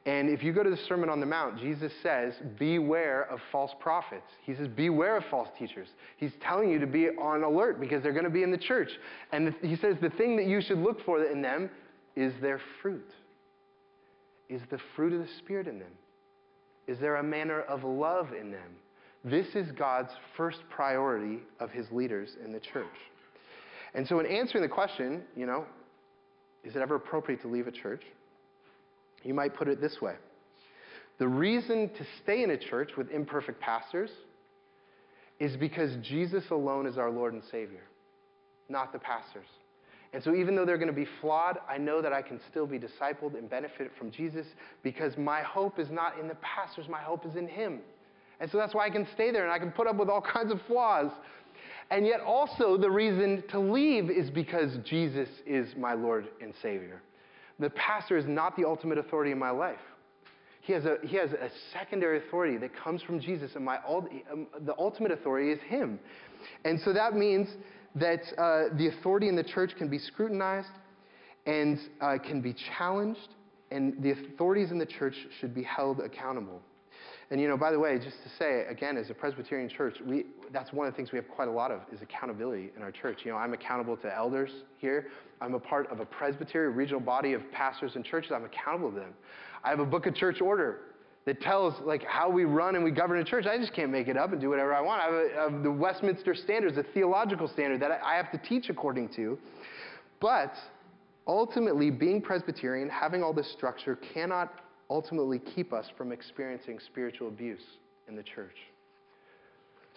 And 0.07 0.29
if 0.31 0.43
you 0.43 0.53
go 0.53 0.63
to 0.63 0.71
the 0.71 0.79
Sermon 0.89 1.09
on 1.09 1.21
the 1.21 1.27
Mount, 1.27 1.59
Jesus 1.59 1.93
says, 2.03 2.35
Beware 2.59 3.31
of 3.31 3.41
false 3.53 3.73
prophets. 3.79 4.31
He 4.43 4.55
says, 4.55 4.69
Beware 4.69 5.19
of 5.19 5.25
false 5.31 5.49
teachers. 5.59 5.89
He's 6.17 6.33
telling 6.43 6.71
you 6.71 6.79
to 6.79 6.87
be 6.87 7.09
on 7.11 7.43
alert 7.43 7.81
because 7.81 8.03
they're 8.03 8.13
going 8.13 8.25
to 8.25 8.31
be 8.31 8.43
in 8.43 8.51
the 8.51 8.59
church. 8.59 8.91
And 9.33 9.55
he 9.63 9.77
says, 9.77 9.97
The 10.01 10.11
thing 10.11 10.37
that 10.37 10.47
you 10.47 10.61
should 10.61 10.79
look 10.79 11.05
for 11.05 11.23
in 11.25 11.43
them 11.43 11.71
is 12.17 12.33
their 12.41 12.61
fruit. 12.81 13.11
Is 14.49 14.63
the 14.71 14.79
fruit 14.95 15.13
of 15.13 15.21
the 15.21 15.33
Spirit 15.39 15.67
in 15.67 15.79
them? 15.79 15.93
Is 16.87 16.99
there 16.99 17.17
a 17.17 17.23
manner 17.23 17.63
of 17.63 17.85
love 17.85 18.33
in 18.39 18.51
them? 18.51 18.77
This 19.25 19.47
is 19.55 19.73
God's 19.73 20.13
first 20.37 20.59
priority 20.69 21.41
of 21.59 21.71
his 21.71 21.91
leaders 21.91 22.37
in 22.45 22.53
the 22.53 22.61
church. 22.61 22.87
And 23.95 24.07
so, 24.07 24.21
in 24.21 24.27
answering 24.27 24.63
the 24.63 24.69
question, 24.69 25.23
you 25.35 25.47
know, 25.47 25.65
is 26.63 26.77
it 26.77 26.83
ever 26.83 26.97
appropriate 26.97 27.41
to 27.43 27.49
leave 27.49 27.67
a 27.67 27.73
church? 27.73 28.03
You 29.23 29.33
might 29.33 29.55
put 29.55 29.69
it 29.69 29.81
this 29.81 30.01
way 30.03 30.15
The 31.19 31.29
reason 31.29 31.89
to 31.89 32.07
stay 32.23 32.43
in 32.43 32.51
a 32.51 32.59
church 32.59 32.91
with 32.99 33.11
imperfect 33.11 33.61
pastors 33.61 34.11
is 35.41 35.57
because 35.57 35.97
Jesus 36.03 36.45
alone 36.51 36.87
is 36.87 36.99
our 36.99 37.11
Lord 37.11 37.33
and 37.33 37.43
Savior, 37.51 37.83
not 38.69 38.93
the 38.93 38.99
pastors. 38.99 39.47
And 40.13 40.23
so, 40.23 40.35
even 40.35 40.55
though 40.55 40.67
they're 40.67 40.79
going 40.79 40.87
to 40.89 40.93
be 40.93 41.09
flawed, 41.21 41.59
I 41.69 41.79
know 41.79 42.03
that 42.03 42.13
I 42.13 42.21
can 42.21 42.41
still 42.51 42.67
be 42.67 42.79
discipled 42.79 43.39
and 43.39 43.49
benefit 43.49 43.91
from 43.99 44.11
Jesus 44.11 44.47
because 44.83 45.17
my 45.17 45.41
hope 45.41 45.79
is 45.79 45.91
not 45.91 46.19
in 46.21 46.29
the 46.29 46.37
pastors, 46.37 46.87
my 46.91 47.01
hope 47.01 47.25
is 47.25 47.37
in 47.37 47.49
Him. 47.49 47.81
And 48.45 48.51
so, 48.53 48.59
that's 48.59 48.75
why 48.75 48.85
I 48.85 48.91
can 48.91 49.07
stay 49.15 49.31
there 49.31 49.45
and 49.45 49.51
I 49.51 49.59
can 49.59 49.71
put 49.71 49.87
up 49.87 49.97
with 49.97 50.11
all 50.11 50.21
kinds 50.35 50.53
of 50.53 50.61
flaws. 50.67 51.11
And 51.91 52.05
yet, 52.05 52.21
also, 52.21 52.77
the 52.77 52.91
reason 52.91 53.43
to 53.49 53.59
leave 53.59 54.11
is 54.11 54.29
because 54.29 54.77
Jesus 54.85 55.31
is 55.47 55.75
my 55.79 55.95
Lord 55.95 56.29
and 56.43 56.53
Savior. 56.61 57.01
The 57.59 57.71
pastor 57.71 58.19
is 58.19 58.27
not 58.27 58.55
the 58.55 58.67
ultimate 58.67 58.99
authority 58.99 59.33
in 59.33 59.39
my 59.39 59.49
life. 59.49 59.81
He 60.61 60.75
has 60.75 60.85
a, 60.85 60.99
he 61.05 61.17
has 61.17 61.33
a 61.33 61.49
secondary 61.73 62.19
authority 62.19 62.59
that 62.59 62.77
comes 62.77 63.01
from 63.01 63.19
Jesus, 63.19 63.53
and 63.55 63.65
my, 63.65 63.79
um, 63.79 64.47
the 64.61 64.75
ultimate 64.79 65.13
authority 65.13 65.51
is 65.51 65.61
Him. 65.67 65.99
And 66.67 66.79
so 66.85 66.93
that 66.93 67.15
means 67.15 67.49
that 67.95 68.21
uh, 68.37 68.77
the 68.77 68.89
authority 68.89 69.31
in 69.31 69.37
the 69.37 69.45
church 69.45 69.71
can 69.79 69.89
be 69.89 69.99
scrutinized 69.99 70.69
and 71.47 71.81
uh, 72.03 72.19
can 72.23 72.43
be 72.43 72.55
challenged, 72.77 73.29
and 73.71 74.03
the 74.03 74.11
authorities 74.11 74.71
in 74.71 74.77
the 74.77 74.85
church 74.85 75.15
should 75.41 75.55
be 75.55 75.63
held 75.63 76.01
accountable. 76.01 76.61
And 77.35 77.41
you 77.41 77.49
know, 77.49 77.57
by 77.57 77.73
the 77.73 77.81
way, 77.81 77.99
just 77.99 78.23
to 78.23 78.29
say 78.39 78.65
again, 78.69 78.97
as 78.97 79.11
a 79.11 79.13
Presbyterian 79.13 79.69
church, 79.69 79.97
we, 80.07 80.27
that's 80.53 80.73
one 80.73 80.87
of 80.87 80.93
the 80.93 80.97
things 80.97 81.11
we 81.11 81.17
have 81.17 81.29
quite 81.29 81.49
a 81.49 81.51
lot 81.51 81.73
of 81.73 81.81
is 81.93 82.01
accountability 82.01 82.71
in 82.77 82.83
our 82.83 82.93
church. 82.93 83.23
You 83.25 83.33
know, 83.33 83.37
I'm 83.37 83.53
accountable 83.55 83.97
to 83.97 84.17
elders 84.17 84.53
here. 84.79 85.09
I'm 85.41 85.55
a 85.55 85.59
part 85.59 85.91
of 85.91 85.99
a 85.99 86.07
presbytery, 86.07 86.71
regional 86.71 87.01
body 87.01 87.33
of 87.33 87.43
pastors 87.51 87.97
and 87.97 88.05
churches. 88.05 88.31
I'm 88.31 88.45
accountable 88.45 88.93
to 88.93 89.01
them. 89.01 89.15
I 89.65 89.71
have 89.71 89.81
a 89.81 89.85
book 89.85 90.07
of 90.07 90.15
church 90.15 90.41
order 90.41 90.83
that 91.25 91.41
tells 91.41 91.75
like 91.85 92.05
how 92.05 92.31
we 92.31 92.45
run 92.45 92.77
and 92.77 92.85
we 92.85 92.93
govern 92.93 93.19
a 93.19 93.25
church. 93.25 93.47
I 93.47 93.59
just 93.59 93.73
can't 93.73 93.91
make 93.91 94.07
it 94.07 94.17
up 94.17 94.31
and 94.31 94.41
do 94.41 94.49
whatever 94.49 94.73
I 94.73 94.81
want. 94.81 95.03
I 95.03 95.43
have, 95.43 95.65
the 95.65 95.73
Westminster 95.73 96.37
Standards, 96.37 96.79
a 96.79 96.85
theological 96.85 97.49
standard 97.49 97.83
that 97.83 98.01
I 98.01 98.15
have 98.15 98.31
to 98.31 98.39
teach 98.49 98.69
according 98.69 99.09
to. 99.17 99.37
But 100.21 100.55
ultimately, 101.27 101.91
being 101.91 102.23
Presbyterian, 102.23 102.89
having 102.89 103.25
all 103.25 103.33
this 103.33 103.51
structure, 103.51 103.97
cannot 103.97 104.55
ultimately 104.91 105.39
keep 105.39 105.73
us 105.73 105.87
from 105.97 106.13
experiencing 106.13 106.79
spiritual 106.79 107.29
abuse 107.29 107.65
in 108.09 108.17
the 108.17 108.23
church. 108.23 108.57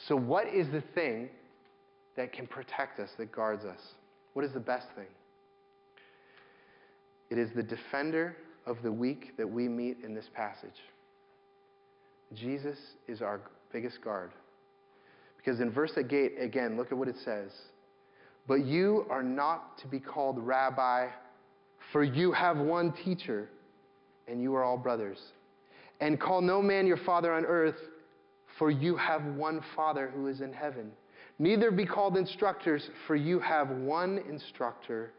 So, 0.08 0.16
what 0.16 0.48
is 0.48 0.68
the 0.70 0.84
thing 0.94 1.30
that 2.16 2.32
can 2.32 2.48
protect 2.48 3.00
us, 3.00 3.10
that 3.18 3.32
guards 3.32 3.66
us? 3.66 3.80
What 4.34 4.46
is 4.46 4.54
the 4.54 4.60
best 4.60 4.88
thing? 4.96 5.08
It 7.30 7.38
is 7.38 7.50
the 7.56 7.64
defender 7.64 8.38
of 8.66 8.82
the 8.84 8.92
weak 8.92 9.36
that 9.38 9.50
we 9.50 9.68
meet 9.68 9.98
in 10.04 10.14
this 10.14 10.30
passage. 10.34 10.70
Jesus 12.34 12.78
is 13.08 13.22
our 13.22 13.40
biggest 13.72 14.02
guard. 14.04 14.32
Because 15.38 15.60
in 15.60 15.72
verse 15.72 15.94
8, 15.98 16.34
again, 16.40 16.78
look 16.78 16.92
at 16.92 16.98
what 16.98 17.08
it 17.08 17.16
says. 17.24 17.52
But 18.48 18.66
you 18.66 19.06
are 19.10 19.24
not 19.24 19.78
to 19.80 19.88
be 19.88 20.00
called 20.00 20.38
rabbi, 20.40 21.08
for 21.92 22.04
you 22.04 22.32
have 22.32 22.58
one 22.58 22.94
teacher, 23.04 23.50
and 24.28 24.42
you 24.42 24.56
are 24.56 24.64
all 24.64 24.78
brothers. 24.78 25.20
And 26.00 26.20
call 26.20 26.42
no 26.42 26.62
man 26.62 26.86
your 26.86 26.98
father 26.98 27.34
on 27.34 27.46
earth, 27.46 27.78
for 28.58 28.72
you 28.72 28.96
have 28.98 29.24
one 29.24 29.62
Father 29.76 30.12
who 30.16 30.28
is 30.28 30.42
in 30.42 30.54
heaven. 30.54 30.92
Neither 31.40 31.72
be 31.72 31.86
called 31.86 32.18
instructors, 32.18 32.90
for 33.06 33.16
you 33.16 33.40
have 33.40 33.70
one 33.70 34.20
instructor, 34.30 35.12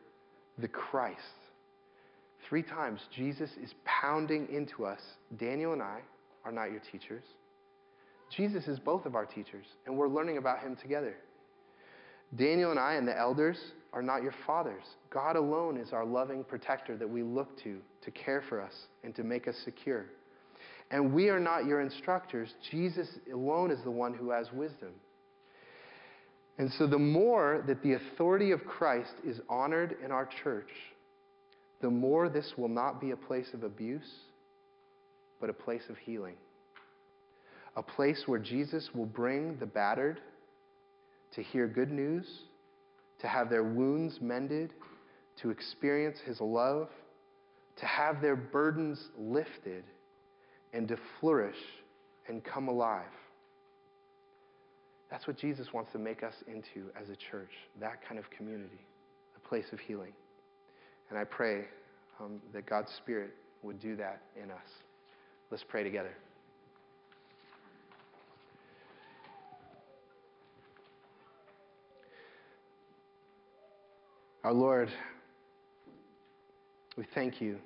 the 0.59 0.69
Christ. 0.69 1.21
Three 2.49 2.63
times, 2.63 3.01
Jesus 3.15 3.51
is 3.63 3.75
pounding 3.85 4.49
into 4.53 4.85
us, 4.85 5.01
Daniel 5.37 5.73
and 5.73 5.83
I, 5.83 6.01
are 6.45 6.53
not 6.53 6.71
your 6.71 6.81
teachers. 6.91 7.23
Jesus 8.35 8.67
is 8.67 8.79
both 8.79 9.07
of 9.07 9.15
our 9.15 9.27
teachers, 9.27 9.67
and 9.87 9.97
we're 9.97 10.09
learning 10.09 10.39
about 10.39 10.61
him 10.61 10.77
together. 10.77 11.17
Daniel 12.37 12.71
and 12.71 12.81
I 12.81 12.95
and 12.95 13.07
the 13.07 13.17
elders 13.17 13.59
are 13.93 14.03
not 14.03 14.23
your 14.23 14.35
fathers. 14.47 14.83
God 15.11 15.37
alone 15.37 15.79
is 15.79 15.93
our 15.93 16.05
loving 16.05 16.45
protector 16.45 16.97
that 16.97 17.09
we 17.09 17.23
look 17.23 17.57
to 17.63 17.79
to 18.09 18.19
care 18.19 18.43
for 18.49 18.61
us 18.61 18.73
and 19.05 19.15
to 19.17 19.23
make 19.23 19.47
us 19.47 19.55
secure. 19.65 20.07
And 20.91 21.13
we 21.13 21.29
are 21.29 21.39
not 21.41 21.67
your 21.67 21.83
instructors. 21.83 22.53
Jesus 22.71 23.07
alone 23.33 23.71
is 23.71 23.79
the 23.85 23.91
one 23.91 24.15
who 24.15 24.31
has 24.31 24.51
wisdom. 24.53 24.93
And 26.57 26.73
so, 26.79 26.87
the 26.87 26.99
more 26.99 27.63
that 27.67 27.83
the 27.83 27.93
authority 27.93 28.51
of 28.51 28.65
Christ 28.65 29.13
is 29.25 29.41
honored 29.49 29.97
in 30.03 30.11
our 30.11 30.29
church, 30.43 30.71
the 31.83 31.91
more 31.91 32.29
this 32.29 32.55
will 32.57 32.69
not 32.69 33.01
be 33.01 33.11
a 33.11 33.17
place 33.17 33.49
of 33.53 33.63
abuse, 33.63 34.11
but 35.41 35.51
a 35.51 35.53
place 35.53 35.85
of 35.89 35.97
healing. 35.99 36.35
A 37.77 37.83
place 37.83 38.25
where 38.27 38.41
Jesus 38.41 38.89
will 38.93 39.07
bring 39.07 39.59
the 39.59 39.67
battered 39.67 40.21
to 41.35 41.43
hear 41.43 41.69
good 41.69 41.93
news, 41.93 42.27
to 43.21 43.29
have 43.29 43.51
their 43.51 43.63
wounds 43.63 44.19
mended, 44.21 44.73
to 45.43 45.51
experience 45.51 46.19
his 46.27 46.41
love, 46.41 46.89
to 47.79 47.87
have 47.87 48.21
their 48.21 48.37
burdens 48.37 49.09
lifted, 49.17 49.85
and 50.73 50.89
to 50.89 50.99
flourish 51.21 51.57
and 52.29 52.45
come 52.45 52.69
alive. 52.69 53.05
That's 55.11 55.27
what 55.27 55.39
Jesus 55.39 55.73
wants 55.73 55.93
to 55.93 55.99
make 55.99 56.23
us 56.23 56.35
into 56.47 56.91
as 57.01 57.09
a 57.09 57.17
church, 57.17 57.53
that 57.81 58.07
kind 58.07 58.19
of 58.19 58.29
community, 58.31 58.85
a 59.37 59.49
place 59.49 59.65
of 59.73 59.81
healing. 59.81 60.13
And 61.09 61.19
I 61.19 61.25
pray 61.25 61.65
um, 62.21 62.41
that 62.53 62.67
God's 62.67 62.93
Spirit 62.93 63.31
would 63.63 63.81
do 63.81 63.97
that 63.97 64.21
in 64.43 64.51
us. 64.51 64.69
Let's 65.51 65.65
pray 65.67 65.83
together. 65.83 66.13
Our 74.45 74.53
Lord, 74.53 74.91
we 76.97 77.05
thank 77.15 77.41
you 77.41 77.59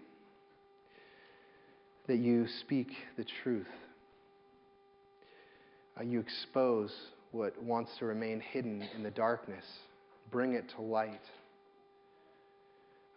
that 2.07 2.19
you 2.19 2.47
speak 2.61 2.89
the 3.17 3.25
truth. 3.43 3.67
Uh, 5.99 6.03
you 6.03 6.21
expose 6.21 6.93
what 7.31 7.61
wants 7.63 7.91
to 7.99 8.07
remain 8.07 8.41
hidden 8.41 8.85
in 8.95 9.03
the 9.03 9.11
darkness, 9.11 9.65
bring 10.31 10.55
it 10.55 10.69
to 10.77 10.83
light, 10.83 11.23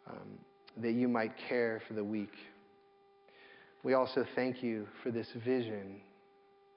um, 0.08 0.38
that 0.78 0.94
you 0.94 1.08
might 1.08 1.34
care 1.50 1.82
for 1.88 1.94
the 1.94 2.04
weak. 2.04 2.34
We 3.84 3.94
also 3.94 4.26
thank 4.36 4.64
you 4.64 4.88
for 5.04 5.12
this 5.12 5.28
vision 5.46 6.02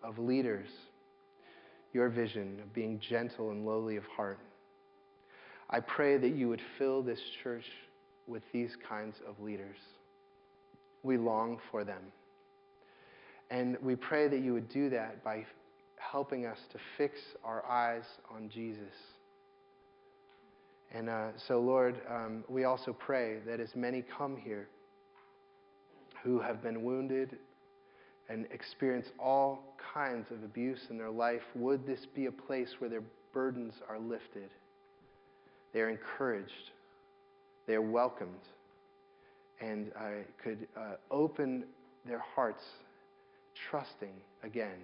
of 0.02 0.18
leaders, 0.18 0.68
your 1.92 2.08
vision 2.08 2.60
of 2.62 2.72
being 2.74 3.00
gentle 3.00 3.50
and 3.50 3.66
lowly 3.66 3.96
of 3.96 4.04
heart. 4.04 4.38
I 5.70 5.80
pray 5.80 6.16
that 6.16 6.34
you 6.34 6.48
would 6.48 6.62
fill 6.78 7.02
this 7.02 7.20
church 7.42 7.64
with 8.26 8.42
these 8.52 8.76
kinds 8.88 9.16
of 9.26 9.40
leaders. 9.40 9.76
We 11.02 11.16
long 11.16 11.58
for 11.70 11.84
them. 11.84 12.02
And 13.50 13.76
we 13.82 13.96
pray 13.96 14.28
that 14.28 14.40
you 14.40 14.52
would 14.52 14.68
do 14.68 14.90
that 14.90 15.24
by 15.24 15.46
helping 15.96 16.46
us 16.46 16.58
to 16.72 16.78
fix 16.96 17.18
our 17.44 17.64
eyes 17.66 18.04
on 18.34 18.48
Jesus. 18.48 18.94
And 20.92 21.08
uh, 21.08 21.28
so, 21.46 21.60
Lord, 21.60 22.00
um, 22.08 22.44
we 22.48 22.64
also 22.64 22.92
pray 22.92 23.38
that 23.46 23.60
as 23.60 23.74
many 23.74 24.02
come 24.02 24.36
here 24.36 24.68
who 26.22 26.40
have 26.40 26.62
been 26.62 26.82
wounded 26.82 27.38
and 28.28 28.46
experience 28.50 29.08
all 29.18 29.76
kinds 29.94 30.30
of 30.30 30.42
abuse 30.44 30.80
in 30.90 30.98
their 30.98 31.10
life, 31.10 31.42
would 31.54 31.86
this 31.86 32.06
be 32.14 32.26
a 32.26 32.32
place 32.32 32.68
where 32.78 32.90
their 32.90 33.02
burdens 33.32 33.74
are 33.88 33.98
lifted? 33.98 34.50
They 35.72 35.80
are 35.80 35.90
encouraged, 35.90 36.70
they 37.66 37.74
are 37.74 37.82
welcomed, 37.82 38.30
and 39.60 39.92
I 39.98 40.22
could 40.42 40.66
uh, 40.76 40.94
open 41.10 41.64
their 42.06 42.22
hearts, 42.34 42.62
trusting 43.70 44.12
again 44.42 44.78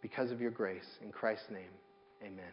because 0.00 0.30
of 0.30 0.40
your 0.40 0.50
grace. 0.50 0.98
In 1.02 1.12
Christ's 1.12 1.50
name, 1.50 1.70
amen. 2.22 2.52